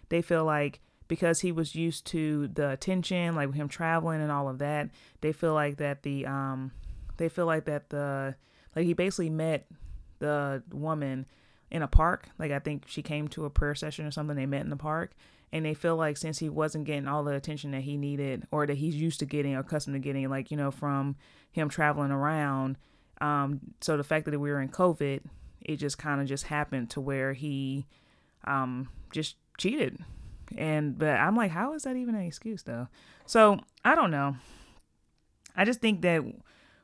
they 0.09 0.21
feel 0.21 0.45
like 0.45 0.79
because 1.07 1.41
he 1.41 1.51
was 1.51 1.75
used 1.75 2.05
to 2.07 2.47
the 2.47 2.69
attention, 2.69 3.35
like 3.35 3.53
him 3.53 3.67
traveling 3.67 4.21
and 4.21 4.31
all 4.31 4.47
of 4.47 4.59
that, 4.59 4.89
they 5.19 5.33
feel 5.33 5.53
like 5.53 5.77
that 5.77 6.03
the 6.03 6.25
um, 6.25 6.71
they 7.17 7.27
feel 7.27 7.45
like 7.45 7.65
that 7.65 7.89
the 7.89 8.35
like 8.75 8.85
he 8.85 8.93
basically 8.93 9.29
met 9.29 9.67
the 10.19 10.63
woman 10.71 11.25
in 11.69 11.81
a 11.81 11.88
park. 11.88 12.29
Like 12.39 12.51
I 12.51 12.59
think 12.59 12.85
she 12.88 13.01
came 13.01 13.27
to 13.29 13.43
a 13.43 13.50
prayer 13.50 13.75
session 13.75 14.05
or 14.05 14.11
something. 14.11 14.38
They 14.38 14.45
met 14.45 14.61
in 14.61 14.69
the 14.69 14.77
park, 14.77 15.11
and 15.53 15.65
they 15.65 15.74
feel 15.74 15.96
like 15.96 16.17
since 16.17 16.39
he 16.39 16.50
wasn't 16.50 16.86
getting 16.86 17.08
all 17.08 17.24
the 17.24 17.34
attention 17.34 17.72
that 17.72 17.81
he 17.81 17.98
needed 17.98 18.48
or 18.51 18.65
that 18.65 18.77
he's 18.77 18.96
used 18.96 19.20
to 19.20 19.25
getting 19.25 19.55
accustomed 19.55 19.96
to 19.96 20.00
getting, 20.00 20.29
like 20.29 20.51
you 20.51 20.58
know 20.58 20.72
from 20.72 21.15
him 21.51 21.70
traveling 21.70 22.12
around. 22.12 22.77
Um, 23.20 23.60
so 23.81 23.98
the 23.98 24.03
fact 24.03 24.25
that 24.25 24.39
we 24.39 24.50
were 24.50 24.62
in 24.62 24.70
COVID, 24.70 25.22
it 25.62 25.75
just 25.77 25.98
kind 25.98 26.22
of 26.22 26.27
just 26.27 26.46
happened 26.46 26.89
to 26.91 27.01
where 27.01 27.34
he 27.34 27.86
um, 28.46 28.89
just 29.12 29.36
cheated. 29.58 30.00
And 30.58 30.98
but 30.98 31.17
I'm 31.17 31.36
like, 31.36 31.51
how 31.51 31.74
is 31.74 31.84
that 31.84 31.96
even 31.96 32.15
an 32.15 32.22
excuse 32.22 32.63
though? 32.63 32.88
So 33.25 33.60
I 33.86 33.96
don't 33.96 34.12
know. 34.12 34.36
I 35.55 35.65
just 35.65 35.81
think 35.81 36.01
that 36.01 36.24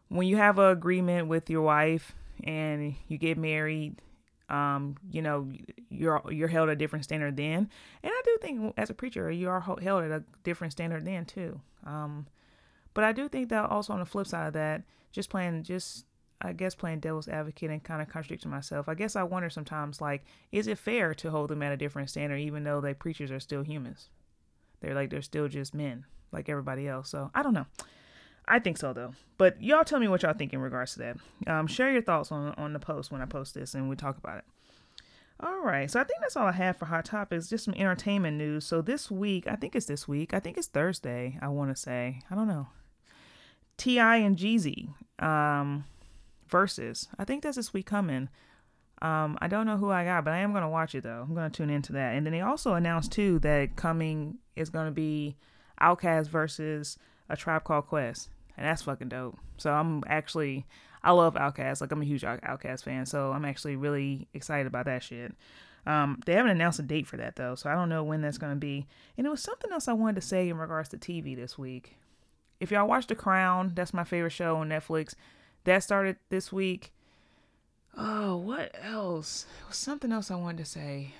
when 0.09 0.27
you 0.27 0.37
have 0.37 0.59
an 0.59 0.71
agreement 0.71 1.27
with 1.27 1.49
your 1.49 1.61
wife 1.61 2.13
and 2.43 2.95
you 3.07 3.17
get 3.17 3.37
married, 3.37 4.01
um, 4.49 4.95
you 5.11 5.21
know, 5.21 5.49
you're 5.89 6.21
you're 6.29 6.47
held 6.47 6.69
a 6.69 6.75
different 6.75 7.05
standard 7.05 7.35
then. 7.37 7.69
And 8.03 8.11
I 8.11 8.21
do 8.23 8.37
think 8.41 8.73
as 8.77 8.89
a 8.89 8.93
preacher, 8.93 9.29
you 9.31 9.49
are 9.49 9.59
held 9.59 10.03
at 10.03 10.11
a 10.11 10.23
different 10.43 10.73
standard 10.73 11.05
then 11.05 11.25
too. 11.25 11.59
Um, 11.85 12.27
but 12.93 13.03
I 13.03 13.11
do 13.11 13.27
think 13.27 13.49
that 13.49 13.69
also 13.69 13.93
on 13.93 13.99
the 13.99 14.05
flip 14.05 14.27
side 14.27 14.47
of 14.47 14.53
that, 14.53 14.83
just 15.11 15.29
playing 15.29 15.63
just 15.63 16.05
I 16.39 16.53
guess 16.53 16.75
playing 16.75 16.99
devil's 16.99 17.27
advocate 17.27 17.71
and 17.71 17.83
kind 17.83 18.01
of 18.01 18.09
contradicting 18.09 18.51
myself. 18.51 18.87
I 18.87 18.93
guess 18.93 19.15
I 19.15 19.23
wonder 19.23 19.49
sometimes 19.49 20.01
like, 20.01 20.23
is 20.51 20.67
it 20.67 20.77
fair 20.77 21.13
to 21.15 21.31
hold 21.31 21.49
them 21.49 21.63
at 21.63 21.73
a 21.73 21.77
different 21.77 22.09
standard 22.09 22.37
even 22.37 22.63
though 22.63 22.79
they 22.79 22.93
preachers 22.93 23.31
are 23.31 23.39
still 23.39 23.63
humans? 23.63 24.09
They're 24.79 24.95
like 24.95 25.09
they're 25.09 25.21
still 25.21 25.47
just 25.47 25.73
men 25.73 26.05
like 26.31 26.49
everybody 26.49 26.87
else. 26.87 27.09
So 27.09 27.31
I 27.33 27.43
don't 27.43 27.53
know. 27.53 27.65
I 28.47 28.59
think 28.59 28.77
so 28.77 28.93
though. 28.93 29.13
But 29.37 29.61
y'all 29.61 29.83
tell 29.83 29.99
me 29.99 30.07
what 30.07 30.23
y'all 30.23 30.33
think 30.33 30.53
in 30.53 30.59
regards 30.59 30.93
to 30.93 30.99
that. 30.99 31.17
Um, 31.47 31.67
share 31.67 31.91
your 31.91 32.01
thoughts 32.01 32.31
on 32.31 32.53
on 32.57 32.73
the 32.73 32.79
post 32.79 33.11
when 33.11 33.21
I 33.21 33.25
post 33.25 33.53
this 33.53 33.73
and 33.75 33.89
we 33.89 33.95
talk 33.95 34.17
about 34.17 34.39
it. 34.39 34.45
All 35.39 35.59
right, 35.59 35.89
so 35.89 35.99
I 35.99 36.03
think 36.03 36.19
that's 36.21 36.35
all 36.35 36.47
I 36.47 36.51
have 36.53 36.77
for 36.77 36.85
hot 36.85 37.05
topics. 37.05 37.47
Just 37.47 37.65
some 37.65 37.75
entertainment 37.75 38.37
news. 38.37 38.65
So 38.65 38.81
this 38.81 39.11
week, 39.11 39.47
I 39.47 39.55
think 39.55 39.75
it's 39.75 39.85
this 39.85 40.07
week. 40.07 40.33
I 40.33 40.39
think 40.39 40.57
it's 40.57 40.67
Thursday. 40.67 41.37
I 41.41 41.49
want 41.49 41.69
to 41.69 41.79
say. 41.79 42.21
I 42.31 42.33
don't 42.33 42.47
know. 42.47 42.69
T.I. 43.77 44.15
and 44.17 44.35
Jeezy 44.35 44.89
um, 45.19 45.85
versus. 46.47 47.07
I 47.19 47.23
think 47.23 47.43
that's 47.43 47.57
this 47.57 47.71
week 47.71 47.85
coming. 47.85 48.29
Um, 48.99 49.37
I 49.39 49.47
don't 49.47 49.67
know 49.67 49.77
who 49.77 49.91
I 49.91 50.05
got, 50.05 50.25
but 50.25 50.33
I 50.33 50.39
am 50.39 50.53
gonna 50.53 50.69
watch 50.69 50.95
it 50.95 51.03
though. 51.03 51.25
I'm 51.27 51.35
gonna 51.35 51.51
tune 51.51 51.69
into 51.69 51.93
that. 51.93 52.15
And 52.15 52.25
then 52.25 52.33
they 52.33 52.41
also 52.41 52.73
announced 52.73 53.11
too 53.11 53.37
that 53.39 53.75
coming 53.75 54.39
is 54.55 54.71
gonna 54.71 54.89
be 54.89 55.35
Outkast 55.79 56.29
versus 56.29 56.97
a 57.29 57.37
Tribe 57.37 57.63
Called 57.63 57.85
Quest 57.85 58.29
and 58.57 58.65
that's 58.65 58.81
fucking 58.81 59.09
dope. 59.09 59.37
So 59.57 59.71
I'm 59.71 60.03
actually 60.07 60.65
I 61.03 61.11
love 61.11 61.35
Outkast. 61.35 61.81
Like 61.81 61.91
I'm 61.91 62.01
a 62.01 62.05
huge 62.05 62.23
Outkast 62.23 62.83
fan, 62.83 63.05
so 63.05 63.31
I'm 63.31 63.45
actually 63.45 63.75
really 63.75 64.27
excited 64.33 64.67
about 64.67 64.85
that 64.85 65.03
shit. 65.03 65.33
Um, 65.85 66.19
they 66.25 66.33
haven't 66.33 66.51
announced 66.51 66.79
a 66.79 66.83
date 66.83 67.07
for 67.07 67.15
that 67.17 67.37
though, 67.37 67.55
so 67.55 67.69
I 67.69 67.75
don't 67.75 67.89
know 67.89 68.03
when 68.03 68.21
that's 68.21 68.37
gonna 68.37 68.55
be. 68.55 68.87
And 69.17 69.25
it 69.25 69.29
was 69.29 69.41
something 69.41 69.71
else 69.71 69.87
I 69.87 69.93
wanted 69.93 70.15
to 70.15 70.27
say 70.27 70.49
in 70.49 70.57
regards 70.57 70.89
to 70.89 70.97
TV 70.97 71.35
this 71.35 71.57
week. 71.57 71.95
If 72.59 72.71
y'all 72.71 72.87
watch 72.87 73.07
The 73.07 73.15
Crown, 73.15 73.71
that's 73.75 73.93
my 73.93 74.03
favorite 74.03 74.31
show 74.31 74.57
on 74.57 74.69
Netflix. 74.69 75.13
That 75.63 75.83
started 75.83 76.17
this 76.29 76.51
week. 76.51 76.91
Oh, 77.95 78.35
what 78.37 78.75
else? 78.81 79.45
It 79.61 79.67
was 79.67 79.77
something 79.77 80.11
else 80.11 80.29
I 80.29 80.35
wanted 80.35 80.59
to 80.59 80.65
say. 80.65 81.13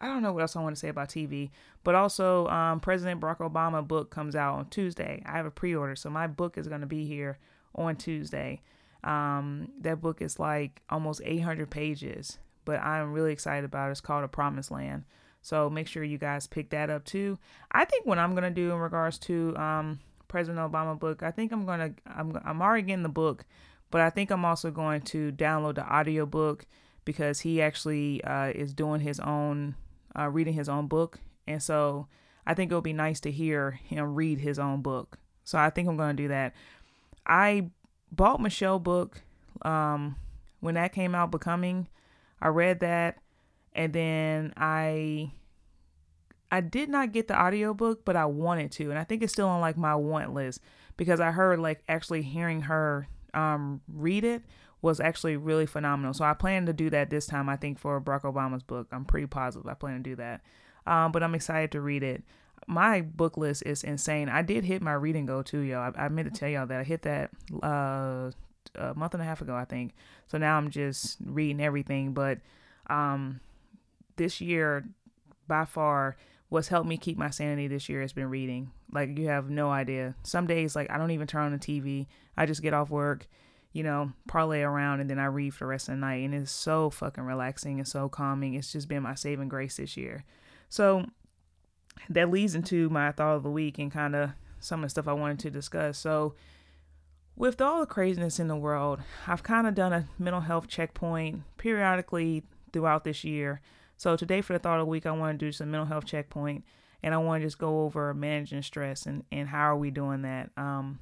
I 0.00 0.06
don't 0.06 0.22
know 0.22 0.32
what 0.32 0.42
else 0.42 0.54
I 0.54 0.60
want 0.62 0.76
to 0.76 0.80
say 0.80 0.88
about 0.88 1.08
TV, 1.08 1.50
but 1.82 1.94
also 1.94 2.46
um, 2.48 2.78
President 2.78 3.20
Barack 3.20 3.38
Obama 3.38 3.86
book 3.86 4.10
comes 4.10 4.36
out 4.36 4.58
on 4.58 4.66
Tuesday. 4.66 5.22
I 5.26 5.32
have 5.32 5.46
a 5.46 5.50
pre-order, 5.50 5.96
so 5.96 6.08
my 6.08 6.26
book 6.28 6.56
is 6.56 6.68
going 6.68 6.82
to 6.82 6.86
be 6.86 7.04
here 7.04 7.38
on 7.74 7.96
Tuesday. 7.96 8.60
Um, 9.02 9.70
that 9.80 10.00
book 10.00 10.22
is 10.22 10.38
like 10.38 10.82
almost 10.88 11.20
800 11.24 11.68
pages, 11.70 12.38
but 12.64 12.80
I'm 12.80 13.12
really 13.12 13.32
excited 13.32 13.64
about 13.64 13.88
it. 13.88 13.92
It's 13.92 14.00
called 14.00 14.24
A 14.24 14.28
Promised 14.28 14.70
Land. 14.70 15.04
So 15.42 15.70
make 15.70 15.86
sure 15.86 16.04
you 16.04 16.18
guys 16.18 16.46
pick 16.46 16.70
that 16.70 16.90
up 16.90 17.04
too. 17.04 17.38
I 17.72 17.84
think 17.84 18.06
what 18.06 18.18
I'm 18.18 18.34
gonna 18.34 18.50
do 18.50 18.72
in 18.72 18.78
regards 18.78 19.18
to 19.20 19.56
um, 19.56 20.00
President 20.26 20.70
Obama 20.70 20.98
book, 20.98 21.22
I 21.22 21.30
think 21.30 21.52
I'm 21.52 21.64
gonna 21.64 21.92
I'm 22.06 22.38
I'm 22.44 22.60
already 22.60 22.82
getting 22.82 23.02
the 23.02 23.08
book, 23.08 23.44
but 23.90 24.00
I 24.00 24.10
think 24.10 24.30
I'm 24.30 24.44
also 24.44 24.70
going 24.70 25.02
to 25.02 25.32
download 25.32 25.76
the 25.76 25.86
audio 25.86 26.26
book 26.26 26.66
because 27.04 27.40
he 27.40 27.62
actually 27.62 28.22
uh, 28.24 28.48
is 28.48 28.74
doing 28.74 29.00
his 29.00 29.20
own 29.20 29.76
uh, 30.16 30.28
reading 30.28 30.54
his 30.54 30.68
own 30.68 30.86
book. 30.86 31.18
And 31.46 31.62
so 31.62 32.06
I 32.46 32.54
think 32.54 32.70
it'll 32.70 32.80
be 32.80 32.92
nice 32.92 33.20
to 33.20 33.30
hear 33.30 33.72
him 33.72 34.14
read 34.14 34.38
his 34.38 34.58
own 34.58 34.82
book. 34.82 35.18
So 35.44 35.58
I 35.58 35.70
think 35.70 35.88
I'm 35.88 35.96
going 35.96 36.16
to 36.16 36.22
do 36.22 36.28
that. 36.28 36.54
I 37.26 37.70
bought 38.12 38.40
Michelle 38.40 38.78
book 38.78 39.22
um, 39.62 40.16
when 40.60 40.74
that 40.74 40.92
came 40.92 41.14
out, 41.14 41.30
Becoming. 41.30 41.88
I 42.40 42.48
read 42.48 42.80
that, 42.80 43.18
and 43.72 43.92
then 43.92 44.54
I 44.56 45.32
I 46.50 46.60
did 46.60 46.88
not 46.88 47.12
get 47.12 47.28
the 47.28 47.40
audiobook, 47.40 48.04
but 48.04 48.16
I 48.16 48.26
wanted 48.26 48.72
to, 48.72 48.90
and 48.90 48.98
I 48.98 49.04
think 49.04 49.22
it's 49.22 49.32
still 49.32 49.48
on 49.48 49.60
like 49.60 49.76
my 49.76 49.94
want 49.94 50.32
list 50.32 50.60
because 50.96 51.20
I 51.20 51.30
heard 51.30 51.58
like 51.58 51.82
actually 51.88 52.22
hearing 52.22 52.62
her 52.62 53.08
um, 53.34 53.80
read 53.88 54.24
it 54.24 54.42
was 54.80 55.00
actually 55.00 55.36
really 55.36 55.66
phenomenal. 55.66 56.14
So 56.14 56.24
I 56.24 56.34
plan 56.34 56.66
to 56.66 56.72
do 56.72 56.90
that 56.90 57.10
this 57.10 57.26
time. 57.26 57.48
I 57.48 57.56
think 57.56 57.78
for 57.78 58.00
Barack 58.00 58.22
Obama's 58.22 58.62
book, 58.62 58.86
I'm 58.92 59.04
pretty 59.04 59.26
positive 59.26 59.66
I 59.66 59.74
plan 59.74 60.02
to 60.02 60.10
do 60.10 60.16
that. 60.16 60.40
Um, 60.86 61.12
but 61.12 61.22
I'm 61.22 61.34
excited 61.34 61.72
to 61.72 61.80
read 61.80 62.02
it. 62.02 62.22
My 62.66 63.00
book 63.00 63.36
list 63.36 63.62
is 63.66 63.82
insane. 63.82 64.28
I 64.28 64.42
did 64.42 64.64
hit 64.64 64.82
my 64.82 64.92
reading 64.92 65.26
goal 65.26 65.42
too, 65.42 65.60
y'all. 65.60 65.92
I, 65.96 66.04
I 66.04 66.08
meant 66.08 66.32
to 66.32 66.38
tell 66.38 66.48
y'all 66.48 66.66
that 66.66 66.80
I 66.80 66.84
hit 66.84 67.02
that 67.02 67.30
uh, 67.62 68.30
a 68.74 68.94
month 68.94 69.14
and 69.14 69.22
a 69.22 69.26
half 69.26 69.40
ago, 69.40 69.54
I 69.54 69.64
think. 69.64 69.94
So 70.28 70.38
now 70.38 70.56
I'm 70.56 70.70
just 70.70 71.18
reading 71.24 71.60
everything. 71.60 72.12
But 72.12 72.38
um, 72.88 73.40
this 74.16 74.40
year, 74.40 74.86
by 75.46 75.64
far, 75.64 76.16
what's 76.50 76.68
helped 76.68 76.88
me 76.88 76.96
keep 76.96 77.18
my 77.18 77.30
sanity 77.30 77.68
this 77.68 77.88
year 77.88 78.02
has 78.02 78.12
been 78.12 78.30
reading. 78.30 78.70
Like 78.92 79.18
you 79.18 79.28
have 79.28 79.50
no 79.50 79.70
idea. 79.70 80.14
Some 80.22 80.46
days, 80.46 80.76
like 80.76 80.90
I 80.90 80.98
don't 80.98 81.10
even 81.10 81.26
turn 81.26 81.46
on 81.46 81.52
the 81.52 81.58
TV. 81.58 82.06
I 82.36 82.46
just 82.46 82.62
get 82.62 82.74
off 82.74 82.90
work 82.90 83.26
you 83.78 83.84
know, 83.84 84.10
parlay 84.26 84.62
around 84.62 84.98
and 84.98 85.08
then 85.08 85.20
I 85.20 85.26
read 85.26 85.54
for 85.54 85.62
the 85.62 85.68
rest 85.68 85.88
of 85.88 85.94
the 85.94 86.00
night. 86.00 86.24
And 86.24 86.34
it's 86.34 86.50
so 86.50 86.90
fucking 86.90 87.22
relaxing 87.22 87.78
and 87.78 87.86
so 87.86 88.08
calming. 88.08 88.54
It's 88.54 88.72
just 88.72 88.88
been 88.88 89.04
my 89.04 89.14
saving 89.14 89.48
grace 89.48 89.76
this 89.76 89.96
year. 89.96 90.24
So 90.68 91.06
that 92.10 92.28
leads 92.28 92.56
into 92.56 92.90
my 92.90 93.12
thought 93.12 93.36
of 93.36 93.44
the 93.44 93.50
week 93.50 93.78
and 93.78 93.92
kind 93.92 94.16
of 94.16 94.30
some 94.58 94.80
of 94.80 94.86
the 94.86 94.90
stuff 94.90 95.06
I 95.06 95.12
wanted 95.12 95.38
to 95.38 95.50
discuss. 95.50 95.96
So, 95.96 96.34
with 97.36 97.60
all 97.60 97.78
the 97.78 97.86
craziness 97.86 98.40
in 98.40 98.48
the 98.48 98.56
world, 98.56 98.98
I've 99.28 99.44
kind 99.44 99.68
of 99.68 99.76
done 99.76 99.92
a 99.92 100.08
mental 100.18 100.40
health 100.40 100.66
checkpoint 100.66 101.42
periodically 101.56 102.42
throughout 102.72 103.04
this 103.04 103.22
year. 103.22 103.60
So, 103.96 104.16
today 104.16 104.40
for 104.40 104.54
the 104.54 104.58
thought 104.58 104.80
of 104.80 104.86
the 104.86 104.90
week, 104.90 105.06
I 105.06 105.12
want 105.12 105.38
to 105.38 105.46
do 105.46 105.52
some 105.52 105.70
mental 105.70 105.86
health 105.86 106.04
checkpoint 106.04 106.64
and 107.00 107.14
I 107.14 107.18
want 107.18 107.42
to 107.42 107.46
just 107.46 107.58
go 107.58 107.82
over 107.82 108.12
managing 108.12 108.62
stress 108.62 109.06
and, 109.06 109.22
and 109.30 109.48
how 109.48 109.70
are 109.70 109.76
we 109.76 109.92
doing 109.92 110.22
that. 110.22 110.50
Um, 110.56 110.98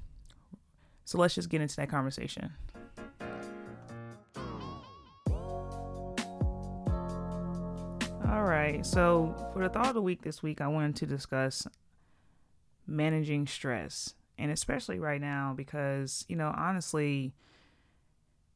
so 1.06 1.18
let's 1.18 1.36
just 1.36 1.48
get 1.48 1.60
into 1.60 1.76
that 1.76 1.88
conversation. 1.88 2.52
All 8.28 8.42
right. 8.42 8.84
So 8.84 9.34
for 9.52 9.62
the 9.62 9.68
thought 9.68 9.86
of 9.86 9.94
the 9.94 10.02
week 10.02 10.22
this 10.22 10.42
week, 10.42 10.60
I 10.60 10.66
wanted 10.66 10.96
to 10.96 11.06
discuss 11.06 11.68
managing 12.88 13.46
stress. 13.46 14.14
And 14.36 14.50
especially 14.50 14.98
right 14.98 15.20
now, 15.20 15.54
because, 15.56 16.24
you 16.28 16.34
know, 16.34 16.52
honestly, 16.54 17.32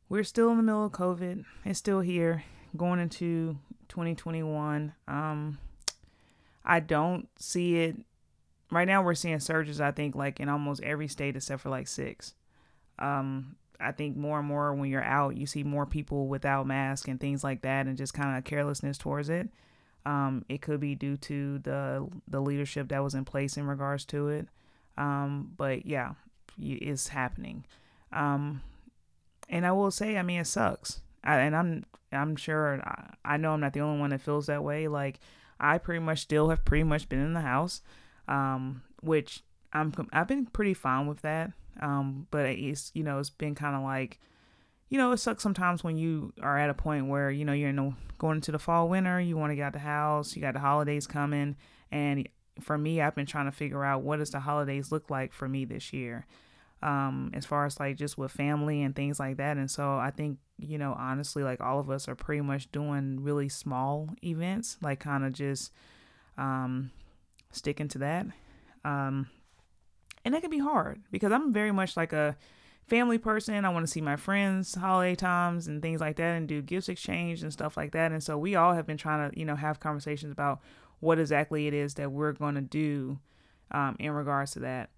we're 0.09 0.25
still 0.25 0.51
in 0.51 0.57
the 0.57 0.65
middle 0.65 0.85
of 0.85 0.91
COVID. 0.91 1.45
It's 1.65 1.79
still 1.79 2.01
here 2.01 2.43
going 2.77 2.99
into 2.99 3.59
2021. 3.89 4.93
Um, 5.07 5.59
I 6.65 6.81
don't 6.81 7.29
see 7.39 7.77
it 7.77 7.97
right 8.71 8.87
now. 8.87 9.03
We're 9.03 9.15
seeing 9.15 9.41
surges, 9.41 9.81
I 9.81 9.91
think, 9.91 10.15
like 10.15 10.41
in 10.41 10.49
almost 10.49 10.83
every 10.83 11.09
state 11.09 11.37
except 11.37 11.63
for 11.63 11.71
like 11.71 11.89
six. 11.89 12.35
Um, 12.99 13.57
I 13.81 13.93
think 13.93 14.17
more 14.17 14.39
and 14.39 14.49
more 14.49 14.75
when 14.75 14.91
you're 14.91 15.03
out, 15.03 15.37
you 15.37 15.47
see 15.47 15.63
more 15.63 15.87
people 15.87 16.29
without 16.29 16.67
masks 16.67 17.09
and 17.09 17.19
things 17.19 17.43
like 17.43 17.63
that, 17.63 17.87
and 17.87 17.97
just 17.97 18.15
kind 18.15 18.37
of 18.37 18.45
carelessness 18.45 18.99
towards 18.99 19.29
it. 19.29 19.49
Um, 20.07 20.45
it 20.49 20.63
could 20.63 20.81
be 20.81 20.95
due 20.95 21.17
to 21.19 21.59
the 21.59 22.09
the 22.29 22.41
leadership 22.41 22.89
that 22.89 23.03
was 23.03 23.15
in 23.15 23.25
place 23.25 23.57
in 23.57 23.67
regards 23.67 24.05
to 24.07 24.29
it. 24.29 24.49
Um, 24.97 25.53
but 25.57 25.87
yeah, 25.87 26.13
it's 26.59 27.09
happening. 27.09 27.65
Um, 28.13 28.63
and 29.49 29.67
I 29.67 29.73
will 29.73 29.91
say, 29.91 30.17
I 30.17 30.23
mean, 30.23 30.41
it 30.41 30.47
sucks. 30.47 31.01
I, 31.25 31.41
and 31.41 31.55
I'm 31.55 31.85
I'm 32.13 32.37
sure 32.37 32.81
I, 32.83 33.35
I 33.35 33.37
know 33.37 33.53
I'm 33.53 33.61
not 33.61 33.73
the 33.73 33.81
only 33.81 34.01
one 34.01 34.11
that 34.11 34.21
feels 34.21 34.47
that 34.47 34.65
way. 34.65 34.89
Like 34.89 35.21
I 35.59 35.79
pretty 35.79 36.01
much 36.01 36.21
still 36.21 36.49
have 36.49 36.65
pretty 36.65 36.85
much 36.85 37.09
been 37.09 37.21
in 37.21 37.35
the 37.35 37.41
house, 37.41 37.83
um, 38.31 38.83
which 39.03 39.43
I'm 39.75 39.93
I've 40.13 40.29
been 40.29 40.47
pretty 40.47 40.73
fine 40.73 41.07
with 41.07 41.21
that. 41.23 41.53
Um, 41.81 42.27
but 42.31 42.47
it's 42.47 42.91
you 42.95 43.03
know 43.03 43.19
it's 43.19 43.31
been 43.31 43.55
kind 43.55 43.77
of 43.77 43.83
like, 43.83 44.19
you 44.89 44.97
know, 44.97 45.13
it 45.13 45.19
sucks 45.19 45.43
sometimes 45.43 45.85
when 45.85 45.99
you 45.99 46.33
are 46.41 46.59
at 46.59 46.71
a 46.71 46.75
point 46.75 47.09
where 47.09 47.31
you 47.31 47.45
know 47.45 47.53
you're 47.53 47.69
in 47.69 47.77
the, 47.77 47.93
going 48.19 48.37
into 48.37 48.53
the 48.53 48.59
fall 48.59 48.89
winter, 48.89 49.21
you 49.21 49.37
want 49.37 49.51
to 49.51 49.57
get 49.57 49.65
out 49.65 49.73
the 49.75 49.81
house, 49.81 50.35
you 50.35 50.41
got 50.41 50.55
the 50.55 50.61
holidays 50.61 51.07
coming, 51.07 51.57
and 51.91 52.29
for 52.61 52.79
me, 52.79 53.01
I've 53.01 53.15
been 53.15 53.27
trying 53.27 53.47
to 53.47 53.53
figure 53.53 53.85
out 53.85 54.03
what 54.03 54.19
does 54.19 54.31
the 54.31 54.41
holidays 54.41 54.93
look 54.93 55.11
like 55.11 55.33
for 55.33 55.49
me 55.49 55.65
this 55.65 55.93
year, 55.93 56.27
um, 56.83 57.31
as 57.35 57.47
far 57.47 57.67
as 57.67 57.81
like 57.81 57.97
just 57.97 58.19
with 58.19 58.31
family 58.31 58.83
and 58.83 58.95
things 58.95 59.19
like 59.19 59.39
that. 59.39 59.57
And 59.57 59.71
so 59.71 59.97
I 59.97 60.11
think 60.11 60.39
you 60.59 60.79
know 60.79 60.95
honestly, 60.99 61.43
like 61.43 61.61
all 61.61 61.81
of 61.81 61.91
us 61.91 62.09
are 62.09 62.15
pretty 62.17 62.43
much 62.43 62.71
doing 62.71 63.23
really 63.23 63.49
small 63.49 64.11
events, 64.23 64.77
like 64.83 65.01
kind 65.01 65.25
of 65.25 65.33
just 65.33 65.73
um, 66.37 66.91
sticking 67.53 67.89
to 67.89 67.99
that. 67.99 68.27
Um, 68.85 69.29
and 70.25 70.35
that 70.35 70.43
can 70.43 70.51
be 70.51 70.59
hard 70.59 71.03
because 71.11 71.33
I'm 71.33 71.53
very 71.53 71.73
much 71.73 71.97
like 71.97 72.13
a 72.13 72.37
family 72.89 73.19
person. 73.19 73.65
I 73.65 73.71
want 73.71 73.87
to 73.87 73.91
see 73.91 74.01
my 74.01 74.17
friends 74.17 74.75
holiday 74.75 75.15
times 75.15 75.67
and 75.67 75.81
things 75.81 76.01
like 76.01 76.17
that 76.17 76.37
and 76.37 76.49
do 76.49 76.61
gifts 76.61 76.89
exchange 76.89 77.43
and 77.43 77.53
stuff 77.53 77.77
like 77.77 77.93
that. 77.93 78.13
And 78.13 78.23
so 78.23 78.37
we 78.37 78.57
all 78.57 78.75
have 78.75 78.87
been 78.87 78.97
trying 78.97 79.31
to, 79.31 79.39
you 79.39 79.45
know, 79.45 79.57
have 79.57 79.81
conversations 79.81 80.33
about 80.33 80.61
what 80.99 81.19
exactly 81.19 81.67
it 81.67 81.75
is 81.75 81.95
that 81.95 82.13
we're 82.13 82.33
going 82.33 82.57
to 82.57 82.61
do 82.61 83.19
um, 83.71 83.97
in 83.99 84.11
regards 84.13 84.53
to 84.53 84.61
that. 84.61 84.91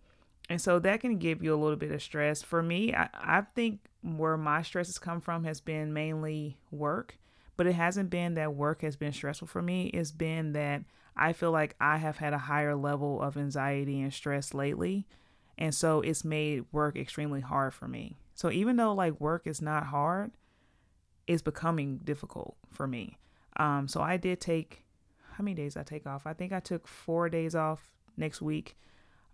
And 0.48 0.60
so 0.60 0.78
that 0.80 1.00
can 1.00 1.18
give 1.18 1.42
you 1.42 1.54
a 1.54 1.56
little 1.56 1.76
bit 1.76 1.92
of 1.92 2.02
stress. 2.02 2.42
For 2.42 2.62
me, 2.62 2.94
I, 2.94 3.08
I 3.14 3.42
think 3.54 3.80
where 4.02 4.36
my 4.36 4.62
stress 4.62 4.88
has 4.88 4.98
come 4.98 5.20
from 5.20 5.44
has 5.44 5.60
been 5.60 5.92
mainly 5.92 6.58
work, 6.70 7.16
but 7.56 7.66
it 7.66 7.74
hasn't 7.74 8.10
been 8.10 8.34
that 8.34 8.54
work 8.54 8.80
has 8.82 8.96
been 8.96 9.12
stressful 9.12 9.48
for 9.48 9.62
me. 9.62 9.86
It's 9.88 10.10
been 10.10 10.52
that 10.52 10.82
I 11.16 11.32
feel 11.32 11.50
like 11.50 11.76
I 11.80 11.98
have 11.98 12.18
had 12.18 12.32
a 12.32 12.38
higher 12.38 12.74
level 12.74 13.20
of 13.20 13.36
anxiety 13.36 14.00
and 14.00 14.12
stress 14.12 14.54
lately. 14.54 15.06
And 15.58 15.74
so 15.74 16.00
it's 16.00 16.24
made 16.24 16.64
work 16.72 16.96
extremely 16.96 17.40
hard 17.40 17.74
for 17.74 17.86
me. 17.86 18.16
So 18.34 18.50
even 18.50 18.76
though 18.76 18.94
like 18.94 19.20
work 19.20 19.46
is 19.46 19.60
not 19.60 19.86
hard, 19.86 20.32
it's 21.26 21.42
becoming 21.42 21.98
difficult 21.98 22.56
for 22.70 22.86
me. 22.86 23.18
Um, 23.56 23.86
so 23.86 24.00
I 24.00 24.16
did 24.16 24.40
take 24.40 24.84
how 25.32 25.44
many 25.44 25.54
days 25.54 25.76
I 25.76 25.82
take 25.82 26.06
off? 26.06 26.26
I 26.26 26.34
think 26.34 26.52
I 26.52 26.60
took 26.60 26.86
four 26.86 27.28
days 27.28 27.54
off 27.54 27.90
next 28.16 28.42
week, 28.42 28.76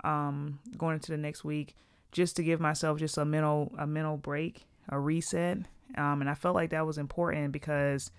um, 0.05 0.61
going 0.77 0.95
into 0.95 1.11
the 1.11 1.19
next 1.19 1.45
week, 1.45 1.75
just 2.12 2.37
to 2.37 2.43
give 2.43 2.61
myself 2.61 2.99
just 2.99 3.19
a 3.19 3.25
mental 3.25 3.73
a 3.79 3.87
mental 3.87 4.17
break, 4.17 4.67
a 4.88 4.99
reset. 4.99 5.59
Um, 5.97 6.21
and 6.21 6.31
I 6.31 6.35
felt 6.35 6.55
like 6.55 6.71
that 6.71 6.87
was 6.87 6.99
important 6.99 7.53
because 7.53 8.11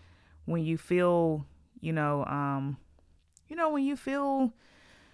when 0.46 0.64
you 0.64 0.78
feel, 0.78 1.46
you 1.80 1.94
know, 1.94 2.26
um, 2.26 2.78
you 3.50 3.56
know, 3.56 3.70
when 3.70 3.84
you 3.84 3.96
feel 3.96 4.54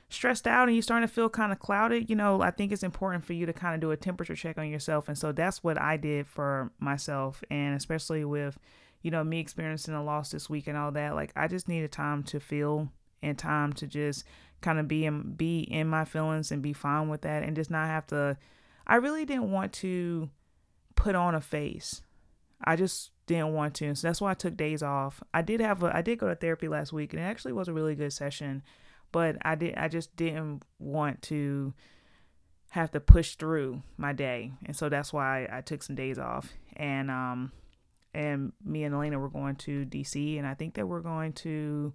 stressed 0.10 0.46
out 0.46 0.68
and 0.68 0.76
you're 0.76 0.84
starting 0.84 1.08
to 1.08 1.14
feel 1.14 1.30
kind 1.30 1.52
of 1.52 1.60
clouded, 1.60 2.10
you 2.10 2.16
know, 2.16 2.42
I 2.42 2.52
think 2.52 2.72
it's 2.72 2.84
important 2.84 3.26
for 3.26 3.34
you 3.34 3.46
to 3.46 3.54
kind 3.54 3.74
of 3.74 3.82
do 3.82 3.92
a 3.92 3.98
temperature 3.98 4.36
check 4.36 4.58
on 4.58 4.70
yourself. 4.70 5.08
And 5.08 5.18
so 5.18 5.32
that's 5.32 5.64
what 5.64 5.82
I 5.82 5.98
did 5.98 6.28
for 6.28 6.72
myself. 6.80 7.44
And 7.50 7.76
especially 7.76 8.24
with, 8.24 8.60
you 9.02 9.12
know, 9.12 9.24
me 9.24 9.40
experiencing 9.40 9.94
a 9.94 10.04
loss 10.04 10.32
this 10.32 10.50
week 10.50 10.68
and 10.68 10.78
all 10.78 10.92
that, 10.92 11.16
like 11.16 11.32
I 11.36 11.48
just 11.48 11.68
needed 11.68 11.92
time 11.92 12.24
to 12.24 12.40
feel 12.40 12.92
and 13.24 13.38
time 13.38 13.74
to 13.74 13.88
just 13.88 14.26
kind 14.62 14.80
of 14.80 14.88
be 14.88 15.06
in, 15.06 15.34
be 15.34 15.62
in 15.62 15.88
my 15.88 16.06
feelings 16.06 16.52
and 16.52 16.62
be 16.62 16.74
fine 16.74 17.10
with 17.10 17.22
that 17.22 17.44
and 17.44 17.56
just 17.56 17.72
not 17.72 17.88
have 17.88 18.06
to, 18.08 18.38
I 18.86 18.96
really 18.96 19.26
didn't 19.26 19.52
want 19.52 19.74
to 19.74 20.30
put 20.96 21.16
on 21.16 21.36
a 21.36 21.42
face. 21.42 22.02
I 22.64 22.76
just 22.76 23.12
didn't 23.28 23.54
want 23.54 23.74
to. 23.76 23.96
So 23.96 24.08
that's 24.08 24.22
why 24.22 24.32
I 24.32 24.36
took 24.36 24.56
days 24.56 24.84
off. 24.84 25.22
I 25.34 25.42
did 25.42 25.60
have 25.62 25.84
a 25.84 25.96
I 25.96 26.02
did 26.02 26.20
go 26.20 26.28
to 26.28 26.36
therapy 26.36 26.68
last 26.68 26.94
week 26.94 27.14
and 27.14 27.22
it 27.22 27.26
actually 27.26 27.54
was 27.54 27.68
a 27.68 27.74
really 27.74 27.96
good 27.96 28.14
session, 28.14 28.64
but 29.12 29.38
I 29.42 29.56
did 29.56 29.76
I 29.76 29.88
just 29.88 30.16
didn't 30.16 30.64
want 30.80 31.22
to 31.24 31.74
have 32.70 32.92
to 32.92 33.00
push 33.00 33.36
through 33.36 33.82
my 33.98 34.14
day. 34.14 34.52
And 34.66 34.76
so 34.76 34.90
that's 34.90 35.14
why 35.14 35.48
I 35.52 35.62
took 35.62 35.82
some 35.82 35.96
days 35.96 36.20
off. 36.20 36.54
And 36.76 37.10
um 37.10 37.52
and 38.14 38.54
me 38.64 38.84
and 38.84 38.96
Elena 38.96 39.20
were 39.20 39.30
going 39.30 39.56
to 39.58 39.86
DC 39.86 40.38
and 40.38 40.48
I 40.48 40.54
think 40.54 40.76
that 40.76 40.88
we're 40.88 41.02
going 41.02 41.34
to 41.34 41.94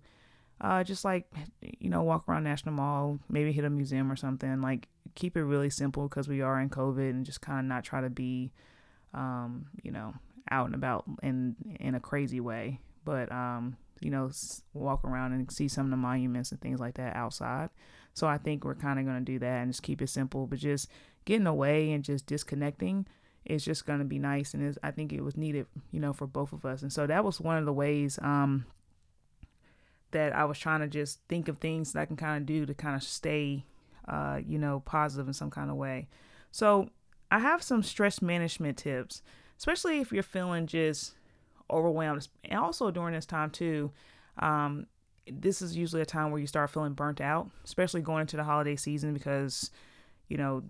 uh 0.60 0.82
just 0.82 1.04
like 1.04 1.30
you 1.60 1.90
know 1.90 2.02
walk 2.02 2.28
around 2.28 2.44
National 2.44 2.74
Mall, 2.74 3.20
maybe 3.28 3.52
hit 3.52 3.64
a 3.64 3.70
museum 3.70 4.10
or 4.10 4.16
something. 4.16 4.60
Like 4.60 4.88
keep 5.14 5.36
it 5.36 5.44
really 5.44 5.70
simple 5.70 6.08
because 6.08 6.28
we 6.28 6.40
are 6.40 6.60
in 6.60 6.70
COVID 6.70 7.10
and 7.10 7.24
just 7.24 7.40
kind 7.40 7.60
of 7.60 7.64
not 7.66 7.84
try 7.84 8.00
to 8.00 8.10
be 8.10 8.52
um 9.12 9.66
you 9.82 9.90
know 9.90 10.14
out 10.50 10.66
and 10.66 10.74
about 10.74 11.04
in 11.22 11.56
in 11.78 11.94
a 11.94 12.00
crazy 12.00 12.40
way, 12.40 12.80
but 13.04 13.30
um, 13.32 13.76
you 14.00 14.10
know, 14.10 14.30
walk 14.72 15.04
around 15.04 15.32
and 15.32 15.50
see 15.52 15.68
some 15.68 15.86
of 15.86 15.90
the 15.90 15.96
monuments 15.96 16.52
and 16.52 16.60
things 16.60 16.80
like 16.80 16.94
that 16.94 17.16
outside. 17.16 17.70
So 18.14 18.26
I 18.26 18.38
think 18.38 18.64
we're 18.64 18.74
kind 18.74 18.98
of 18.98 19.04
going 19.04 19.18
to 19.18 19.32
do 19.32 19.38
that 19.38 19.62
and 19.62 19.70
just 19.70 19.82
keep 19.82 20.02
it 20.02 20.08
simple, 20.08 20.46
but 20.46 20.58
just 20.58 20.88
getting 21.24 21.46
away 21.46 21.92
and 21.92 22.04
just 22.04 22.26
disconnecting 22.26 23.06
is 23.44 23.64
just 23.64 23.86
going 23.86 23.98
to 23.98 24.04
be 24.04 24.18
nice 24.18 24.52
and 24.52 24.76
I 24.82 24.90
think 24.90 25.12
it 25.12 25.22
was 25.22 25.36
needed, 25.36 25.66
you 25.90 26.00
know, 26.00 26.12
for 26.12 26.26
both 26.26 26.52
of 26.52 26.64
us. 26.64 26.82
And 26.82 26.92
so 26.92 27.06
that 27.06 27.24
was 27.24 27.40
one 27.40 27.56
of 27.56 27.64
the 27.64 27.72
ways 27.72 28.18
um 28.22 28.66
that 30.10 30.34
I 30.34 30.44
was 30.44 30.58
trying 30.58 30.80
to 30.80 30.88
just 30.88 31.20
think 31.28 31.46
of 31.46 31.58
things 31.58 31.92
that 31.92 32.00
I 32.00 32.04
can 32.04 32.16
kind 32.16 32.36
of 32.36 32.46
do 32.46 32.66
to 32.66 32.74
kind 32.74 32.96
of 32.96 33.02
stay 33.02 33.64
uh, 34.10 34.40
you 34.44 34.58
know, 34.58 34.80
positive 34.80 35.28
in 35.28 35.32
some 35.34 35.50
kind 35.50 35.70
of 35.70 35.76
way. 35.76 36.08
So 36.50 36.90
I 37.30 37.38
have 37.38 37.62
some 37.62 37.82
stress 37.82 38.20
management 38.20 38.76
tips 38.78 39.22
especially 39.60 40.00
if 40.00 40.10
you're 40.10 40.22
feeling 40.22 40.66
just 40.66 41.12
overwhelmed. 41.70 42.26
And 42.46 42.58
also 42.58 42.90
during 42.90 43.12
this 43.12 43.26
time, 43.26 43.50
too, 43.50 43.92
um, 44.38 44.86
this 45.30 45.60
is 45.60 45.76
usually 45.76 46.00
a 46.00 46.06
time 46.06 46.30
where 46.30 46.40
you 46.40 46.46
start 46.46 46.70
feeling 46.70 46.94
burnt 46.94 47.20
out, 47.20 47.50
especially 47.62 48.00
going 48.00 48.22
into 48.22 48.38
the 48.38 48.44
holiday 48.44 48.74
season 48.74 49.12
because, 49.12 49.70
you 50.28 50.38
know, 50.38 50.62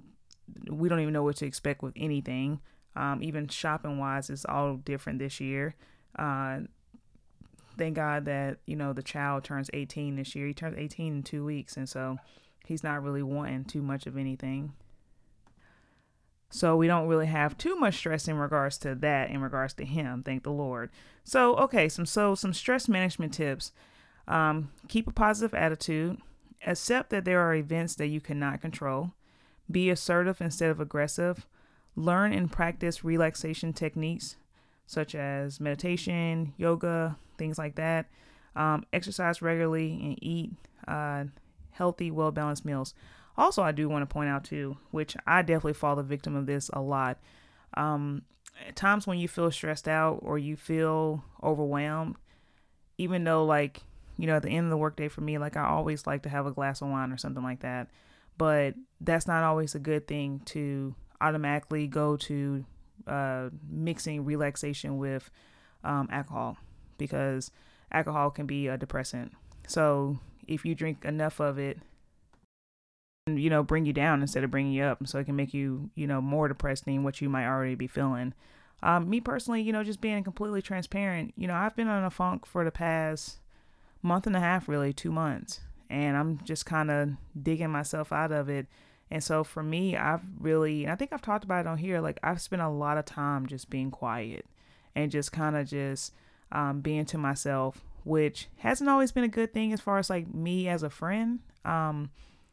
we 0.69 0.89
don't 0.89 0.99
even 0.99 1.13
know 1.13 1.23
what 1.23 1.37
to 1.37 1.47
expect 1.47 1.85
with 1.85 1.93
anything. 1.95 2.59
Um, 2.97 3.23
even 3.23 3.47
shopping 3.47 3.97
wise, 3.97 4.29
it's 4.29 4.45
all 4.45 4.75
different 4.79 5.21
this 5.21 5.39
year. 5.39 5.77
Uh, 6.19 6.63
thank 7.79 7.95
God 7.95 8.25
that, 8.25 8.59
you 8.67 8.75
know, 8.75 8.93
the 8.93 9.05
child 9.05 9.45
turns 9.45 9.71
18 9.73 10.17
this 10.17 10.35
year. 10.35 10.49
He 10.49 10.53
turns 10.53 10.77
18 10.77 11.13
in 11.13 11.23
two 11.23 11.45
weeks. 11.45 11.77
And 11.77 11.89
so 11.89 12.19
he's 12.67 12.83
not 12.83 13.05
really 13.05 13.23
wanting 13.23 13.67
too 13.67 13.83
much 13.83 14.09
of 14.09 14.17
anything. 14.17 14.73
So 16.51 16.77
we 16.77 16.89
don't 16.89 17.07
really 17.07 17.27
have 17.27 17.57
too 17.57 17.77
much 17.77 17.97
stress 17.97 18.27
in 18.27 18.37
regards 18.37 18.77
to 18.79 18.95
that, 18.97 19.31
in 19.31 19.41
regards 19.41 19.73
to 19.75 19.85
him, 19.85 20.23
thank 20.25 20.43
the 20.43 20.51
Lord. 20.51 20.91
So, 21.23 21.55
okay, 21.57 21.89
some 21.89 22.07
so 22.07 22.35
some 22.35 22.53
stress 22.53 22.89
management 22.89 23.35
tips. 23.35 23.73
Um, 24.27 24.71
keep 24.89 25.07
a 25.07 25.13
positive 25.13 25.55
attitude. 25.55 26.19
Accept 26.67 27.11
that 27.11 27.25
there 27.25 27.41
are 27.41 27.55
events 27.55 27.95
that 27.95 28.09
you 28.09 28.21
cannot 28.21 28.61
control. 28.61 29.13
Be 29.71 29.91
assertive 29.91 30.41
instead 30.41 30.71
of 30.71 30.81
aggressive. 30.81 31.47
Learn 31.95 32.33
and 32.33 32.51
practice 32.51 33.05
relaxation 33.05 33.73
techniques 33.73 34.37
such 34.91 35.15
as 35.15 35.61
meditation, 35.61 36.53
yoga, 36.57 37.17
things 37.39 37.59
like 37.59 37.77
that. 37.77 38.07
Um, 38.57 38.85
exercise 38.93 39.41
regularly 39.41 39.93
and 40.03 40.19
eat 40.21 40.51
uh, 40.89 41.27
healthy, 41.71 42.11
well 42.11 42.33
balanced 42.33 42.65
meals. 42.65 42.93
Also, 43.41 43.63
I 43.63 43.73
do 43.73 43.89
want 43.89 44.03
to 44.03 44.13
point 44.13 44.29
out 44.29 44.45
too, 44.45 44.77
which 44.91 45.17
I 45.27 45.41
definitely 45.41 45.73
fall 45.73 45.97
the 45.97 46.03
victim 46.03 46.37
of 46.37 46.45
this 46.45 46.69
a 46.75 46.83
lot. 46.83 47.19
Um, 47.73 48.21
times 48.75 49.07
when 49.07 49.19
you 49.19 49.29
feel 49.29 49.51
stressed 49.51 49.89
out 49.89 50.19
or 50.21 50.39
you 50.39 50.57
feel 50.57 51.25
overwhelmed, 51.43 52.17
even 52.99 53.25
though 53.25 53.47
like 53.47 53.83
you 54.19 54.27
know 54.27 54.37
at 54.37 54.43
the 54.43 54.51
end 54.51 54.67
of 54.67 54.71
the 54.71 54.77
workday 54.77 55.09
for 55.09 55.23
me, 55.23 55.39
like 55.39 55.57
I 55.57 55.65
always 55.65 56.07
like 56.07 56.23
to 56.25 56.29
have 56.29 56.45
a 56.45 56.51
glass 56.51 56.83
of 56.83 56.89
wine 56.89 57.13
or 57.13 57.17
something 57.17 57.43
like 57.43 57.61
that, 57.61 57.89
but 58.37 58.75
that's 59.01 59.27
not 59.27 59.43
always 59.43 59.75
a 59.75 59.79
good 59.79 60.07
thing 60.07 60.43
to 60.45 60.95
automatically 61.23 61.87
go 61.87 62.19
to 62.19 62.67
uh, 63.07 63.49
mixing 63.71 64.27
relaxation 64.27 64.99
with 64.99 65.31
um, 65.83 66.11
alcohol 66.13 66.59
because 66.99 67.51
alcohol 67.91 68.31
can 68.31 68.45
be 68.45 68.67
a 68.69 68.77
depressant. 68.77 69.33
So 69.67 70.19
if 70.47 70.67
you 70.67 70.75
drink 70.75 71.07
enough 71.07 71.41
of 71.41 71.59
it 71.59 71.79
you 73.27 73.51
know, 73.51 73.63
bring 73.63 73.87
you 73.87 73.93
down 73.93 74.23
instead 74.23 74.45
of 74.45 74.51
bringing 74.51 74.73
you 74.73 74.85
up. 74.85 75.07
So 75.07 75.19
it 75.19 75.25
can 75.25 75.37
make 75.37 75.55
you, 75.55 75.91
you 75.95 76.07
know, 76.07 76.21
more 76.21 76.49
depressed 76.49 76.85
than 76.85 77.03
what 77.03 77.21
you 77.21 77.29
might 77.29 77.47
already 77.47 77.75
be 77.75 77.87
feeling. 77.87 78.35
Um, 78.83 79.11
me 79.11 79.21
personally, 79.21 79.61
you 79.61 79.73
know, 79.73 79.85
just 79.85 80.01
being 80.01 80.25
completely 80.25 80.63
transparent, 80.63 81.35
you 81.37 81.47
know, 81.47 81.55
I've 81.55 81.77
been 81.77 81.89
on 81.89 82.05
a 82.05 82.11
funk 82.11 82.47
for 82.47 82.65
the 82.65 82.71
past 82.71 83.39
month 84.03 84.27
and 84.27 84.37
a 84.37 84.41
half, 84.41 84.69
really, 84.69 84.93
two 84.93 85.13
months. 85.13 85.61
And 85.91 86.17
I'm 86.17 86.41
just 86.45 86.65
kind 86.65 86.91
of 86.91 87.11
digging 87.41 87.71
myself 87.71 88.13
out 88.13 88.33
of 88.33 88.49
it. 88.49 88.67
And 89.11 89.23
so 89.23 89.43
for 89.45 89.63
me, 89.63 89.97
I've 89.97 90.23
really, 90.39 90.85
and 90.85 90.93
I 90.93 90.97
think 90.97 91.13
I've 91.13 91.21
talked 91.21 91.45
about 91.45 91.67
it 91.67 91.69
on 91.69 91.79
here, 91.79 92.01
like 92.01 92.19
I've 92.23 92.41
spent 92.41 92.63
a 92.63 92.69
lot 92.69 92.97
of 92.97 93.05
time 93.05 93.47
just 93.47 93.69
being 93.69 93.91
quiet 93.91 94.47
and 94.95 95.11
just 95.11 95.33
kind 95.33 95.57
of 95.57 95.67
just 95.67 96.15
um, 96.53 96.81
being 96.81 97.05
to 97.07 97.19
myself, 97.19 97.85
which 98.05 98.49
hasn't 98.59 98.89
always 98.89 99.13
been 99.13 99.25
a 99.25 99.29
good 99.29 99.53
thing 99.53 99.73
as 99.73 99.81
far 99.81 99.99
as 99.99 100.09
like 100.09 100.33
me 100.33 100.69
as 100.69 100.85
a 100.85 100.91
friend. 100.91 101.41
Um, 101.65 102.11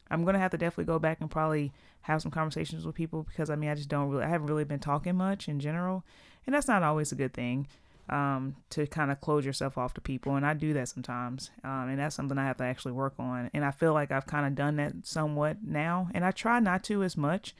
I'm 0.10 0.24
gonna 0.26 0.39
have 0.39 0.52
to 0.52 0.58
definitely 0.58 0.86
go 0.86 1.00
back 1.00 1.20
and 1.22 1.30
probably 1.30 1.74
have 2.02 2.22
some 2.22 2.32
conversations 2.32 2.86
with 2.86 2.96
people 2.96 3.24
because 3.24 3.50
I 3.50 3.56
mean 3.56 3.70
I 3.70 3.76
just 3.76 3.89
don't 3.89 4.10
really 4.10 4.24
I 4.24 4.30
haven't 4.30 4.48
really 4.48 4.63
been 4.63 4.80
talking 4.80 5.15
much 5.15 5.48
in 5.48 5.60
general, 5.60 6.04
and 6.46 6.54
that's 6.56 6.67
not 6.67 6.84
always 6.84 7.12
a 7.12 7.15
good 7.15 7.34
thing. 7.34 7.67
um, 8.10 8.56
to 8.70 8.88
kind 8.88 9.12
of 9.12 9.20
close 9.20 9.46
yourself 9.46 9.78
off 9.78 9.93
to 9.96 10.02
people. 10.02 10.36
And 10.38 10.46
I 10.46 10.54
do 10.54 10.74
that 10.74 10.88
sometimes. 10.88 11.52
Um, 11.63 11.89
and 11.89 12.00
that's 12.00 12.15
something 12.15 12.38
I 12.38 12.46
have 12.46 12.58
to 12.58 12.63
actually 12.63 12.93
work 12.93 13.13
on. 13.20 13.50
And 13.54 13.65
I 13.65 13.72
feel 13.72 13.93
like 13.93 14.12
I've 14.12 14.26
kind 14.26 14.46
of 14.46 14.56
done 14.56 14.78
that 14.78 14.93
somewhat 15.06 15.58
now. 15.62 16.10
And 16.13 16.24
I 16.24 16.32
try 16.32 16.60
not 16.62 16.84
to 16.86 17.04
as 17.04 17.17
much. 17.17 17.54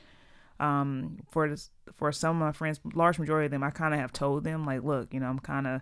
Um, 0.60 1.20
for 1.30 1.54
for 1.94 2.12
some 2.12 2.38
of 2.38 2.40
my 2.48 2.52
friends, 2.54 2.80
large 2.96 3.20
majority 3.20 3.46
of 3.46 3.52
them, 3.52 3.64
I 3.64 3.70
kind 3.72 3.94
of 3.94 4.00
have 4.00 4.14
told 4.14 4.44
them 4.44 4.66
like, 4.66 4.84
look, 4.84 5.14
you 5.14 5.20
know, 5.20 5.28
I'm 5.28 5.40
kind 5.40 5.68
of 5.68 5.82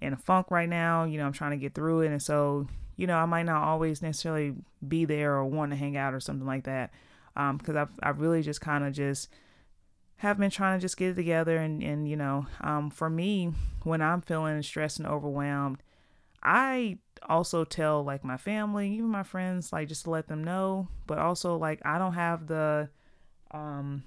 in 0.00 0.12
a 0.12 0.16
funk 0.16 0.50
right 0.50 0.68
now. 0.68 1.04
You 1.04 1.18
know, 1.18 1.26
I'm 1.26 1.32
trying 1.32 1.50
to 1.50 1.56
get 1.58 1.74
through 1.74 2.02
it. 2.02 2.06
And 2.12 2.22
so, 2.22 2.68
you 2.96 3.06
know, 3.06 3.16
I 3.16 3.26
might 3.26 3.44
not 3.44 3.62
always 3.62 4.02
necessarily 4.02 4.54
be 4.86 5.04
there 5.04 5.34
or 5.34 5.44
want 5.44 5.72
to 5.72 5.76
hang 5.76 5.96
out 5.96 6.14
or 6.14 6.20
something 6.20 6.46
like 6.46 6.64
that. 6.64 6.92
Um, 7.36 7.58
cause 7.58 7.74
I've, 7.74 7.88
I've 8.02 8.20
really 8.20 8.42
just 8.42 8.60
kind 8.60 8.84
of 8.84 8.92
just, 8.92 9.28
have 10.16 10.38
been 10.38 10.50
trying 10.50 10.78
to 10.78 10.82
just 10.82 10.96
get 10.96 11.10
it 11.10 11.14
together 11.14 11.56
and 11.58 11.82
and 11.82 12.08
you 12.08 12.16
know 12.16 12.46
um, 12.60 12.90
for 12.90 13.10
me 13.10 13.52
when 13.82 14.00
i'm 14.00 14.20
feeling 14.20 14.62
stressed 14.62 14.98
and 14.98 15.08
overwhelmed 15.08 15.82
i 16.42 16.98
also 17.28 17.64
tell 17.64 18.02
like 18.02 18.24
my 18.24 18.36
family 18.36 18.90
even 18.92 19.08
my 19.08 19.22
friends 19.22 19.72
like 19.72 19.88
just 19.88 20.04
to 20.04 20.10
let 20.10 20.28
them 20.28 20.42
know 20.44 20.88
but 21.06 21.18
also 21.18 21.56
like 21.56 21.80
i 21.84 21.98
don't 21.98 22.14
have 22.14 22.46
the 22.46 22.88
um 23.50 24.02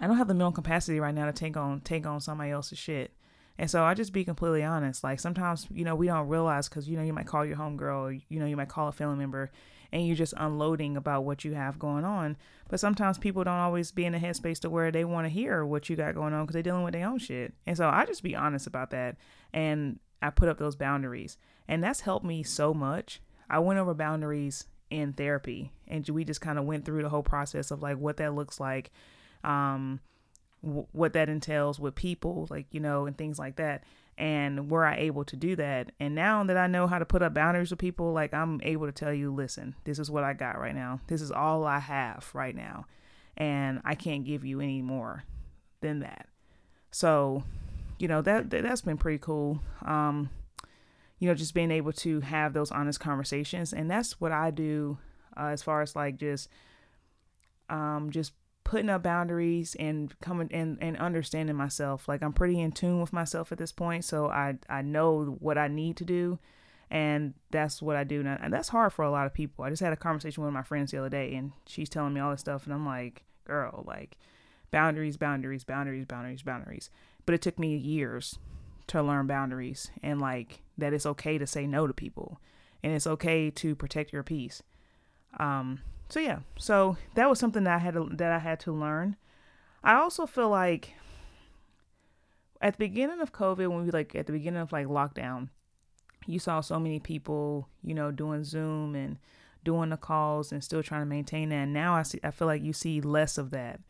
i 0.00 0.06
don't 0.06 0.16
have 0.16 0.28
the 0.28 0.34
mental 0.34 0.52
capacity 0.52 0.98
right 0.98 1.14
now 1.14 1.26
to 1.26 1.32
take 1.32 1.56
on 1.56 1.80
take 1.80 2.06
on 2.06 2.20
somebody 2.20 2.50
else's 2.50 2.78
shit 2.78 3.12
and 3.58 3.70
so 3.70 3.82
I 3.84 3.94
just 3.94 4.12
be 4.12 4.24
completely 4.24 4.62
honest. 4.62 5.04
Like 5.04 5.20
sometimes, 5.20 5.66
you 5.70 5.84
know, 5.84 5.94
we 5.94 6.06
don't 6.06 6.28
realize 6.28 6.68
because, 6.68 6.88
you 6.88 6.96
know, 6.96 7.02
you 7.02 7.12
might 7.12 7.26
call 7.26 7.44
your 7.44 7.56
homegirl 7.56 8.20
you 8.28 8.40
know, 8.40 8.46
you 8.46 8.56
might 8.56 8.68
call 8.68 8.88
a 8.88 8.92
family 8.92 9.16
member 9.16 9.50
and 9.92 10.06
you're 10.06 10.16
just 10.16 10.34
unloading 10.38 10.96
about 10.96 11.24
what 11.24 11.44
you 11.44 11.52
have 11.52 11.78
going 11.78 12.04
on. 12.04 12.36
But 12.68 12.80
sometimes 12.80 13.18
people 13.18 13.44
don't 13.44 13.58
always 13.58 13.92
be 13.92 14.06
in 14.06 14.14
a 14.14 14.18
headspace 14.18 14.58
to 14.60 14.70
where 14.70 14.90
they 14.90 15.04
want 15.04 15.26
to 15.26 15.28
hear 15.28 15.66
what 15.66 15.88
you 15.90 15.96
got 15.96 16.14
going 16.14 16.32
on 16.32 16.44
because 16.44 16.54
they're 16.54 16.62
dealing 16.62 16.82
with 16.82 16.94
their 16.94 17.06
own 17.06 17.18
shit. 17.18 17.52
And 17.66 17.76
so 17.76 17.88
I 17.88 18.06
just 18.06 18.22
be 18.22 18.34
honest 18.34 18.66
about 18.66 18.90
that. 18.90 19.16
And 19.52 20.00
I 20.22 20.30
put 20.30 20.48
up 20.48 20.58
those 20.58 20.76
boundaries. 20.76 21.36
And 21.68 21.84
that's 21.84 22.00
helped 22.00 22.24
me 22.24 22.42
so 22.42 22.72
much. 22.72 23.20
I 23.50 23.58
went 23.58 23.78
over 23.78 23.92
boundaries 23.92 24.66
in 24.88 25.12
therapy 25.12 25.72
and 25.88 26.06
we 26.08 26.24
just 26.24 26.40
kind 26.40 26.58
of 26.58 26.64
went 26.64 26.84
through 26.84 27.02
the 27.02 27.08
whole 27.08 27.22
process 27.22 27.70
of 27.70 27.82
like 27.82 27.98
what 27.98 28.16
that 28.16 28.34
looks 28.34 28.58
like. 28.58 28.90
Um, 29.44 30.00
what 30.62 31.12
that 31.12 31.28
entails 31.28 31.78
with 31.80 31.94
people, 31.94 32.46
like, 32.48 32.66
you 32.70 32.80
know, 32.80 33.06
and 33.06 33.18
things 33.18 33.38
like 33.38 33.56
that. 33.56 33.84
And 34.16 34.70
were 34.70 34.84
I 34.84 34.96
able 34.96 35.24
to 35.24 35.36
do 35.36 35.56
that? 35.56 35.90
And 35.98 36.14
now 36.14 36.44
that 36.44 36.56
I 36.56 36.66
know 36.66 36.86
how 36.86 36.98
to 36.98 37.04
put 37.04 37.22
up 37.22 37.34
boundaries 37.34 37.70
with 37.70 37.80
people, 37.80 38.12
like, 38.12 38.32
I'm 38.32 38.60
able 38.62 38.86
to 38.86 38.92
tell 38.92 39.12
you, 39.12 39.34
listen, 39.34 39.74
this 39.84 39.98
is 39.98 40.10
what 40.10 40.22
I 40.22 40.34
got 40.34 40.60
right 40.60 40.74
now. 40.74 41.00
This 41.08 41.20
is 41.20 41.32
all 41.32 41.64
I 41.64 41.80
have 41.80 42.30
right 42.32 42.54
now. 42.54 42.86
And 43.36 43.80
I 43.84 43.94
can't 43.94 44.24
give 44.24 44.44
you 44.44 44.60
any 44.60 44.82
more 44.82 45.24
than 45.80 46.00
that. 46.00 46.28
So, 46.90 47.42
you 47.98 48.06
know, 48.06 48.22
that, 48.22 48.50
that 48.50 48.64
has 48.64 48.82
been 48.82 48.98
pretty 48.98 49.18
cool. 49.18 49.60
Um, 49.84 50.30
you 51.18 51.28
know, 51.28 51.34
just 51.34 51.54
being 51.54 51.70
able 51.70 51.92
to 51.92 52.20
have 52.20 52.52
those 52.52 52.70
honest 52.70 53.00
conversations. 53.00 53.72
And 53.72 53.90
that's 53.90 54.20
what 54.20 54.30
I 54.30 54.50
do 54.50 54.98
uh, 55.36 55.46
as 55.46 55.62
far 55.62 55.80
as 55.80 55.96
like 55.96 56.18
just, 56.18 56.48
um, 57.70 58.10
just 58.10 58.32
putting 58.72 58.88
up 58.88 59.02
boundaries 59.02 59.76
and 59.78 60.18
coming 60.20 60.48
and, 60.50 60.78
and 60.80 60.96
understanding 60.96 61.54
myself. 61.54 62.08
Like 62.08 62.22
I'm 62.22 62.32
pretty 62.32 62.58
in 62.58 62.72
tune 62.72 63.02
with 63.02 63.12
myself 63.12 63.52
at 63.52 63.58
this 63.58 63.70
point, 63.70 64.02
so 64.02 64.28
I 64.28 64.54
I 64.66 64.80
know 64.80 65.36
what 65.40 65.58
I 65.58 65.68
need 65.68 65.98
to 65.98 66.06
do, 66.06 66.38
and 66.90 67.34
that's 67.50 67.82
what 67.82 67.96
I 67.96 68.04
do 68.04 68.22
now. 68.22 68.38
And 68.42 68.50
that's 68.50 68.70
hard 68.70 68.94
for 68.94 69.04
a 69.04 69.10
lot 69.10 69.26
of 69.26 69.34
people. 69.34 69.62
I 69.62 69.68
just 69.68 69.82
had 69.82 69.92
a 69.92 69.96
conversation 69.96 70.42
with 70.42 70.54
my 70.54 70.62
friends 70.62 70.90
the 70.90 70.96
other 70.96 71.10
day, 71.10 71.34
and 71.34 71.52
she's 71.66 71.90
telling 71.90 72.14
me 72.14 72.20
all 72.22 72.30
this 72.30 72.40
stuff, 72.40 72.64
and 72.64 72.72
I'm 72.72 72.86
like, 72.86 73.24
girl, 73.44 73.84
like 73.86 74.16
boundaries, 74.70 75.18
boundaries, 75.18 75.64
boundaries, 75.64 76.06
boundaries, 76.06 76.40
boundaries. 76.40 76.88
But 77.26 77.34
it 77.34 77.42
took 77.42 77.58
me 77.58 77.76
years 77.76 78.38
to 78.86 79.02
learn 79.02 79.26
boundaries 79.26 79.90
and 80.02 80.18
like 80.18 80.62
that 80.78 80.94
it's 80.94 81.04
okay 81.04 81.36
to 81.36 81.46
say 81.46 81.66
no 81.66 81.86
to 81.86 81.92
people, 81.92 82.40
and 82.82 82.94
it's 82.94 83.06
okay 83.06 83.50
to 83.50 83.74
protect 83.76 84.14
your 84.14 84.22
peace. 84.22 84.62
Um, 85.38 85.80
so 86.12 86.20
yeah, 86.20 86.40
so 86.58 86.98
that 87.14 87.30
was 87.30 87.38
something 87.38 87.64
that 87.64 87.74
I 87.74 87.78
had 87.78 87.94
to, 87.94 88.06
that 88.12 88.32
I 88.32 88.38
had 88.38 88.60
to 88.60 88.72
learn. 88.72 89.16
I 89.82 89.94
also 89.94 90.26
feel 90.26 90.50
like 90.50 90.92
at 92.60 92.74
the 92.74 92.78
beginning 92.78 93.22
of 93.22 93.32
COVID, 93.32 93.66
when 93.68 93.86
we 93.86 93.90
like 93.90 94.14
at 94.14 94.26
the 94.26 94.32
beginning 94.34 94.60
of 94.60 94.72
like 94.72 94.88
lockdown, 94.88 95.48
you 96.26 96.38
saw 96.38 96.60
so 96.60 96.78
many 96.78 97.00
people, 97.00 97.66
you 97.82 97.94
know, 97.94 98.10
doing 98.10 98.44
Zoom 98.44 98.94
and 98.94 99.16
doing 99.64 99.88
the 99.88 99.96
calls 99.96 100.52
and 100.52 100.62
still 100.62 100.82
trying 100.82 101.00
to 101.00 101.06
maintain 101.06 101.48
that. 101.48 101.54
And 101.54 101.72
now 101.72 101.94
I 101.94 102.02
see, 102.02 102.20
I 102.22 102.30
feel 102.30 102.46
like 102.46 102.62
you 102.62 102.74
see 102.74 103.00
less 103.00 103.38
of 103.38 103.50
that. 103.52 103.80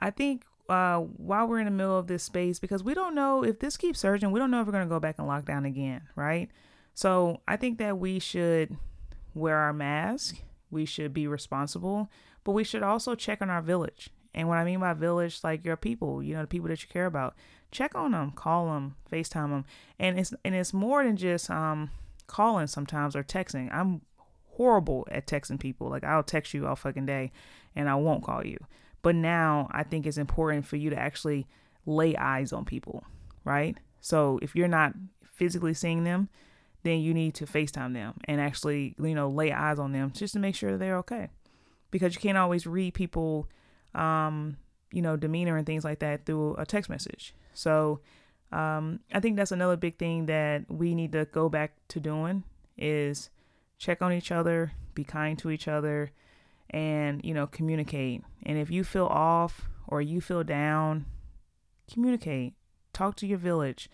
I 0.00 0.10
think 0.10 0.44
uh, 0.68 0.98
while 0.98 1.46
we're 1.46 1.60
in 1.60 1.66
the 1.66 1.70
middle 1.70 1.96
of 1.96 2.08
this 2.08 2.24
space, 2.24 2.58
because 2.58 2.82
we 2.82 2.94
don't 2.94 3.14
know 3.14 3.44
if 3.44 3.60
this 3.60 3.76
keeps 3.76 4.00
surging, 4.00 4.32
we 4.32 4.40
don't 4.40 4.50
know 4.50 4.60
if 4.60 4.66
we're 4.66 4.72
going 4.72 4.88
to 4.88 4.92
go 4.92 4.98
back 4.98 5.20
and 5.20 5.28
lockdown 5.28 5.64
again, 5.64 6.02
right? 6.16 6.50
So 6.94 7.42
I 7.46 7.54
think 7.54 7.78
that 7.78 7.96
we 7.96 8.18
should 8.18 8.76
wear 9.34 9.56
our 9.56 9.72
mask 9.72 10.42
we 10.70 10.84
should 10.84 11.12
be 11.12 11.26
responsible, 11.26 12.10
but 12.44 12.52
we 12.52 12.64
should 12.64 12.82
also 12.82 13.14
check 13.14 13.40
on 13.42 13.50
our 13.50 13.62
village. 13.62 14.10
And 14.34 14.48
what 14.48 14.58
I 14.58 14.64
mean 14.64 14.80
by 14.80 14.92
village, 14.94 15.40
like 15.42 15.64
your 15.64 15.76
people, 15.76 16.22
you 16.22 16.34
know, 16.34 16.42
the 16.42 16.46
people 16.46 16.68
that 16.68 16.82
you 16.82 16.88
care 16.88 17.06
about, 17.06 17.34
check 17.70 17.94
on 17.94 18.12
them, 18.12 18.32
call 18.32 18.66
them, 18.66 18.96
FaceTime 19.10 19.50
them. 19.50 19.64
And 19.98 20.18
it's 20.18 20.32
and 20.44 20.54
it's 20.54 20.72
more 20.72 21.02
than 21.04 21.16
just 21.16 21.50
um 21.50 21.90
calling 22.26 22.66
sometimes 22.66 23.16
or 23.16 23.24
texting. 23.24 23.72
I'm 23.72 24.02
horrible 24.52 25.06
at 25.10 25.26
texting 25.26 25.58
people. 25.58 25.88
Like 25.88 26.04
I'll 26.04 26.22
text 26.22 26.54
you 26.54 26.66
all 26.66 26.76
fucking 26.76 27.06
day 27.06 27.32
and 27.74 27.88
I 27.88 27.94
won't 27.94 28.24
call 28.24 28.46
you. 28.46 28.58
But 29.02 29.14
now 29.14 29.68
I 29.70 29.82
think 29.82 30.06
it's 30.06 30.18
important 30.18 30.66
for 30.66 30.76
you 30.76 30.90
to 30.90 30.98
actually 30.98 31.46
lay 31.86 32.14
eyes 32.16 32.52
on 32.52 32.64
people, 32.64 33.04
right? 33.44 33.78
So 34.00 34.38
if 34.42 34.54
you're 34.54 34.68
not 34.68 34.94
physically 35.22 35.74
seeing 35.74 36.04
them, 36.04 36.28
then 36.88 37.00
you 37.00 37.12
need 37.12 37.34
to 37.34 37.46
FaceTime 37.46 37.92
them 37.92 38.14
and 38.24 38.40
actually, 38.40 38.94
you 38.98 39.14
know, 39.14 39.28
lay 39.28 39.52
eyes 39.52 39.78
on 39.78 39.92
them 39.92 40.10
just 40.12 40.32
to 40.32 40.38
make 40.38 40.54
sure 40.54 40.76
they're 40.76 40.98
okay. 40.98 41.28
Because 41.90 42.14
you 42.14 42.20
can't 42.20 42.38
always 42.38 42.66
read 42.66 42.94
people, 42.94 43.48
um, 43.94 44.56
you 44.92 45.02
know, 45.02 45.16
demeanor 45.16 45.56
and 45.56 45.66
things 45.66 45.84
like 45.84 45.98
that 46.00 46.26
through 46.26 46.54
a 46.56 46.66
text 46.66 46.90
message. 46.90 47.34
So 47.54 48.00
um, 48.52 49.00
I 49.12 49.20
think 49.20 49.36
that's 49.36 49.52
another 49.52 49.76
big 49.76 49.98
thing 49.98 50.26
that 50.26 50.64
we 50.68 50.94
need 50.94 51.12
to 51.12 51.26
go 51.26 51.48
back 51.48 51.72
to 51.88 52.00
doing 52.00 52.44
is 52.76 53.30
check 53.78 54.02
on 54.02 54.12
each 54.12 54.32
other, 54.32 54.72
be 54.94 55.04
kind 55.04 55.38
to 55.38 55.50
each 55.50 55.68
other, 55.68 56.10
and, 56.70 57.24
you 57.24 57.34
know, 57.34 57.46
communicate. 57.46 58.22
And 58.44 58.58
if 58.58 58.70
you 58.70 58.84
feel 58.84 59.06
off 59.06 59.68
or 59.86 60.00
you 60.02 60.20
feel 60.20 60.44
down, 60.44 61.06
communicate. 61.92 62.54
Talk 62.92 63.16
to 63.16 63.26
your 63.26 63.38
village 63.38 63.90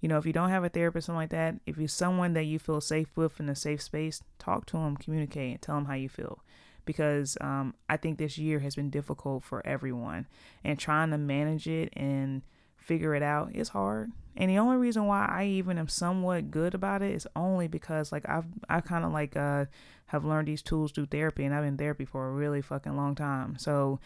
you 0.00 0.08
know, 0.08 0.18
if 0.18 0.26
you 0.26 0.32
don't 0.32 0.50
have 0.50 0.64
a 0.64 0.68
therapist, 0.68 1.04
or 1.04 1.06
something 1.06 1.20
like 1.20 1.30
that, 1.30 1.56
if 1.66 1.78
you're 1.78 1.88
someone 1.88 2.34
that 2.34 2.44
you 2.44 2.58
feel 2.58 2.80
safe 2.80 3.08
with 3.16 3.40
in 3.40 3.48
a 3.48 3.56
safe 3.56 3.82
space, 3.82 4.22
talk 4.38 4.66
to 4.66 4.76
them, 4.76 4.96
communicate, 4.96 5.52
and 5.52 5.62
tell 5.62 5.76
them 5.76 5.86
how 5.86 5.94
you 5.94 6.08
feel. 6.08 6.40
Because 6.84 7.36
um, 7.40 7.74
I 7.88 7.96
think 7.96 8.18
this 8.18 8.38
year 8.38 8.60
has 8.60 8.76
been 8.76 8.90
difficult 8.90 9.42
for 9.42 9.66
everyone, 9.66 10.26
and 10.62 10.78
trying 10.78 11.10
to 11.10 11.18
manage 11.18 11.66
it 11.66 11.92
and 11.96 12.42
figure 12.76 13.14
it 13.14 13.22
out 13.22 13.54
is 13.54 13.70
hard. 13.70 14.12
And 14.36 14.50
the 14.50 14.58
only 14.58 14.76
reason 14.76 15.06
why 15.06 15.26
I 15.28 15.46
even 15.46 15.78
am 15.78 15.88
somewhat 15.88 16.50
good 16.50 16.74
about 16.74 17.02
it 17.02 17.12
is 17.12 17.26
only 17.34 17.66
because 17.68 18.12
like 18.12 18.28
I've 18.28 18.44
I 18.68 18.80
kind 18.80 19.04
of 19.04 19.12
like 19.12 19.36
uh 19.36 19.64
have 20.06 20.24
learned 20.24 20.46
these 20.46 20.62
tools 20.62 20.92
through 20.92 21.06
therapy, 21.06 21.44
and 21.44 21.54
I've 21.54 21.64
been 21.64 21.78
therapy 21.78 22.04
for 22.04 22.28
a 22.28 22.32
really 22.32 22.62
fucking 22.62 22.96
long 22.96 23.14
time. 23.14 23.56
So 23.58 23.98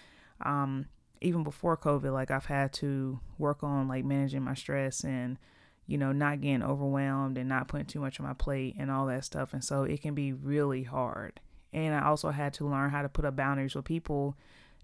um 0.45 0.87
even 1.21 1.43
before 1.43 1.77
COVID, 1.77 2.13
like 2.13 2.31
I've 2.31 2.47
had 2.47 2.73
to 2.75 3.21
work 3.39 3.63
on 3.63 3.89
like 3.89 4.05
managing 4.05 4.43
my 4.43 4.55
stress 4.55 5.05
and 5.05 5.37
you 5.91 5.99
know, 5.99 6.13
not 6.13 6.41
getting 6.41 6.63
overwhelmed 6.63 7.37
and 7.37 7.49
not 7.49 7.67
putting 7.67 7.85
too 7.85 7.99
much 7.99 8.21
on 8.21 8.27
my 8.27 8.33
plate 8.33 8.77
and 8.79 8.93
all 8.93 9.07
that 9.07 9.25
stuff. 9.25 9.53
And 9.53 9.65
so 9.65 9.83
it 9.83 10.01
can 10.01 10.15
be 10.15 10.33
really 10.33 10.85
hard. 10.85 11.41
And 11.73 11.97
I 11.97 12.07
also 12.07 12.31
had 12.31 12.55
to 12.55 12.69
learn 12.69 12.91
how 12.91 13.03
to 13.03 13.09
put 13.09 13.25
up 13.25 13.35
boundaries 13.35 13.75
with 13.75 13.87
people, 13.87 14.37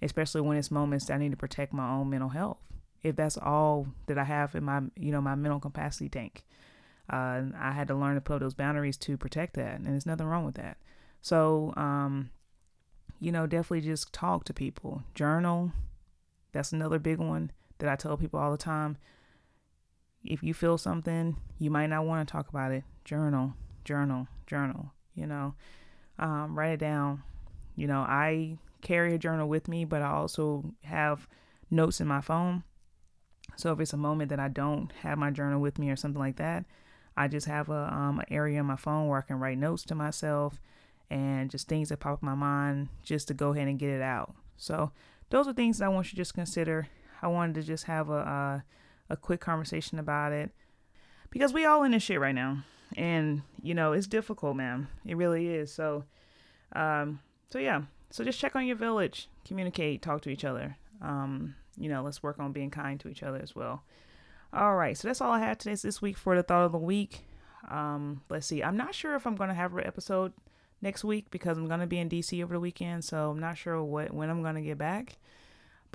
especially 0.02 0.40
when 0.40 0.56
it's 0.56 0.72
moments 0.72 1.08
I 1.08 1.18
need 1.18 1.30
to 1.30 1.36
protect 1.36 1.72
my 1.72 1.88
own 1.88 2.10
mental 2.10 2.30
health. 2.30 2.58
If 3.04 3.14
that's 3.14 3.38
all 3.38 3.86
that 4.08 4.18
I 4.18 4.24
have 4.24 4.56
in 4.56 4.64
my, 4.64 4.82
you 4.96 5.12
know, 5.12 5.20
my 5.20 5.36
mental 5.36 5.60
capacity 5.60 6.08
tank, 6.08 6.44
uh, 7.08 7.42
I 7.56 7.70
had 7.70 7.86
to 7.86 7.94
learn 7.94 8.16
to 8.16 8.20
put 8.20 8.34
up 8.34 8.40
those 8.40 8.54
boundaries 8.54 8.96
to 8.96 9.16
protect 9.16 9.54
that. 9.54 9.76
And 9.76 9.86
there's 9.86 10.06
nothing 10.06 10.26
wrong 10.26 10.44
with 10.44 10.56
that. 10.56 10.76
So, 11.22 11.72
um, 11.76 12.30
you 13.20 13.30
know, 13.30 13.46
definitely 13.46 13.82
just 13.82 14.12
talk 14.12 14.42
to 14.46 14.52
people, 14.52 15.04
journal. 15.14 15.70
That's 16.50 16.72
another 16.72 16.98
big 16.98 17.18
one 17.18 17.52
that 17.78 17.88
I 17.88 17.94
tell 17.94 18.16
people 18.16 18.40
all 18.40 18.50
the 18.50 18.56
time 18.56 18.96
if 20.28 20.42
you 20.42 20.54
feel 20.54 20.78
something, 20.78 21.36
you 21.58 21.70
might 21.70 21.88
not 21.88 22.06
want 22.06 22.26
to 22.26 22.30
talk 22.30 22.48
about 22.48 22.72
it. 22.72 22.84
Journal, 23.04 23.54
journal, 23.84 24.28
journal, 24.46 24.92
you 25.14 25.26
know, 25.26 25.54
um, 26.18 26.58
write 26.58 26.72
it 26.72 26.80
down. 26.80 27.22
You 27.76 27.86
know, 27.86 28.00
I 28.00 28.58
carry 28.82 29.14
a 29.14 29.18
journal 29.18 29.48
with 29.48 29.68
me, 29.68 29.84
but 29.84 30.02
I 30.02 30.10
also 30.10 30.74
have 30.82 31.28
notes 31.70 32.00
in 32.00 32.06
my 32.06 32.20
phone. 32.20 32.62
So 33.56 33.72
if 33.72 33.80
it's 33.80 33.92
a 33.92 33.98
moment 33.98 34.30
that 34.30 34.40
I 34.40 34.48
don't 34.48 34.92
have 35.02 35.18
my 35.18 35.30
journal 35.30 35.60
with 35.60 35.78
me 35.78 35.90
or 35.90 35.96
something 35.96 36.20
like 36.20 36.36
that, 36.36 36.64
I 37.16 37.28
just 37.28 37.46
have 37.46 37.70
a 37.70 37.92
um, 37.92 38.18
an 38.18 38.26
area 38.30 38.60
in 38.60 38.66
my 38.66 38.76
phone 38.76 39.08
where 39.08 39.18
I 39.18 39.22
can 39.22 39.38
write 39.38 39.58
notes 39.58 39.84
to 39.84 39.94
myself 39.94 40.60
and 41.08 41.50
just 41.50 41.68
things 41.68 41.88
that 41.88 42.00
pop 42.00 42.22
in 42.22 42.26
my 42.26 42.34
mind 42.34 42.88
just 43.02 43.28
to 43.28 43.34
go 43.34 43.52
ahead 43.52 43.68
and 43.68 43.78
get 43.78 43.90
it 43.90 44.02
out. 44.02 44.34
So 44.56 44.92
those 45.30 45.48
are 45.48 45.52
things 45.52 45.78
that 45.78 45.86
I 45.86 45.88
want 45.88 46.06
you 46.06 46.10
to 46.10 46.16
just 46.16 46.34
consider. 46.34 46.88
I 47.22 47.28
wanted 47.28 47.54
to 47.54 47.62
just 47.62 47.84
have 47.84 48.10
a, 48.10 48.18
a 48.18 48.64
a 49.08 49.16
quick 49.16 49.40
conversation 49.40 49.98
about 49.98 50.32
it. 50.32 50.50
because 51.30 51.52
we 51.52 51.64
all 51.64 51.82
in 51.84 51.92
this 51.92 52.02
shit 52.02 52.20
right 52.20 52.34
now, 52.34 52.64
and 52.96 53.42
you 53.62 53.74
know 53.74 53.92
it's 53.92 54.06
difficult, 54.06 54.56
man. 54.56 54.88
It 55.04 55.16
really 55.16 55.48
is. 55.48 55.72
So, 55.72 56.04
um, 56.74 57.20
so 57.50 57.58
yeah. 57.58 57.82
So 58.10 58.24
just 58.24 58.38
check 58.38 58.54
on 58.56 58.66
your 58.66 58.76
village, 58.76 59.28
communicate, 59.44 60.00
talk 60.00 60.22
to 60.22 60.30
each 60.30 60.44
other. 60.44 60.76
Um, 61.02 61.56
you 61.76 61.88
know, 61.88 62.02
let's 62.02 62.22
work 62.22 62.38
on 62.38 62.52
being 62.52 62.70
kind 62.70 62.98
to 63.00 63.08
each 63.08 63.22
other 63.22 63.38
as 63.42 63.54
well. 63.54 63.82
All 64.52 64.76
right, 64.76 64.96
so 64.96 65.08
that's 65.08 65.20
all 65.20 65.32
I 65.32 65.40
had 65.40 65.58
today 65.58 65.74
this 65.74 66.00
week 66.00 66.16
for 66.16 66.36
the 66.36 66.42
thought 66.42 66.64
of 66.64 66.72
the 66.72 66.78
week. 66.78 67.26
Um, 67.68 68.22
let's 68.30 68.46
see. 68.46 68.62
I'm 68.62 68.76
not 68.76 68.94
sure 68.94 69.16
if 69.16 69.26
I'm 69.26 69.34
gonna 69.36 69.54
have 69.54 69.74
an 69.74 69.84
episode 69.84 70.32
next 70.80 71.04
week 71.04 71.30
because 71.30 71.58
I'm 71.58 71.68
gonna 71.68 71.86
be 71.86 71.98
in 71.98 72.08
DC 72.08 72.42
over 72.42 72.54
the 72.54 72.60
weekend, 72.60 73.04
so 73.04 73.30
I'm 73.30 73.40
not 73.40 73.58
sure 73.58 73.82
what 73.82 74.14
when 74.14 74.30
I'm 74.30 74.42
gonna 74.42 74.62
get 74.62 74.78
back. 74.78 75.18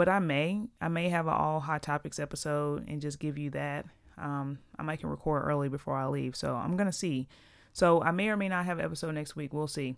But 0.01 0.09
I 0.09 0.17
may, 0.17 0.63
I 0.81 0.87
may 0.87 1.09
have 1.09 1.27
an 1.27 1.33
all 1.33 1.59
hot 1.59 1.83
topics 1.83 2.17
episode 2.17 2.89
and 2.89 2.99
just 2.99 3.19
give 3.19 3.37
you 3.37 3.51
that. 3.51 3.85
Um, 4.17 4.57
I 4.79 4.81
might 4.81 4.99
can 4.99 5.11
record 5.11 5.43
early 5.45 5.69
before 5.69 5.95
I 5.95 6.07
leave, 6.07 6.35
so 6.35 6.55
I'm 6.55 6.75
gonna 6.75 6.91
see. 6.91 7.27
So 7.71 8.01
I 8.01 8.09
may 8.09 8.29
or 8.29 8.35
may 8.35 8.49
not 8.49 8.65
have 8.65 8.79
an 8.79 8.85
episode 8.85 9.11
next 9.11 9.35
week. 9.35 9.53
We'll 9.53 9.67
see. 9.67 9.97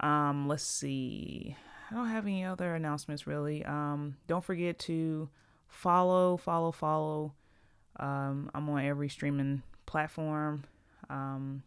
Um, 0.00 0.46
let's 0.46 0.62
see. 0.62 1.56
I 1.90 1.94
don't 1.94 2.08
have 2.08 2.26
any 2.26 2.44
other 2.44 2.74
announcements 2.74 3.26
really. 3.26 3.64
Um, 3.64 4.18
don't 4.26 4.44
forget 4.44 4.78
to 4.80 5.30
follow, 5.68 6.36
follow, 6.36 6.70
follow. 6.70 7.32
Um, 7.98 8.50
I'm 8.54 8.68
on 8.68 8.84
every 8.84 9.08
streaming 9.08 9.62
platform. 9.86 10.64
Um, 11.08 11.62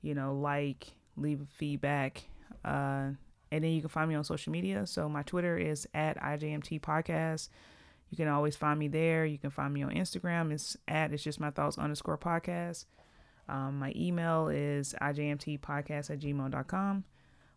you 0.00 0.14
know, 0.14 0.34
like, 0.38 0.86
leave 1.18 1.42
feedback. 1.50 2.22
Uh, 2.64 3.10
and 3.52 3.64
then 3.64 3.72
you 3.72 3.80
can 3.80 3.88
find 3.88 4.08
me 4.08 4.14
on 4.14 4.24
social 4.24 4.52
media. 4.52 4.86
So 4.86 5.08
my 5.08 5.22
Twitter 5.22 5.56
is 5.56 5.86
at 5.94 6.20
IJMT 6.20 6.80
Podcast. 6.80 7.48
You 8.10 8.16
can 8.16 8.28
always 8.28 8.56
find 8.56 8.78
me 8.78 8.88
there. 8.88 9.24
You 9.24 9.38
can 9.38 9.50
find 9.50 9.72
me 9.72 9.82
on 9.82 9.90
Instagram. 9.90 10.52
It's 10.52 10.76
at 10.88 11.12
it's 11.12 11.22
just 11.22 11.40
my 11.40 11.50
thoughts 11.50 11.78
underscore 11.78 12.18
podcast. 12.18 12.86
Um, 13.48 13.78
my 13.78 13.92
email 13.96 14.48
is 14.48 14.94
ijmtpodcast 15.00 16.10
at 16.10 16.20
gmail.com. 16.20 17.04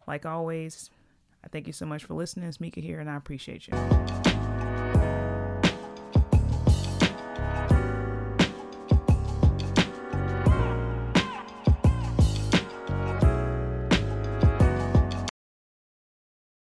Like 0.07 0.25
always, 0.25 0.89
I 1.43 1.47
thank 1.49 1.67
you 1.67 1.73
so 1.73 1.85
much 1.85 2.03
for 2.03 2.13
listening. 2.13 2.47
It's 2.47 2.59
Mika 2.59 2.81
here, 2.81 2.99
and 2.99 3.09
I 3.09 3.15
appreciate 3.15 3.67
you. 3.67 4.32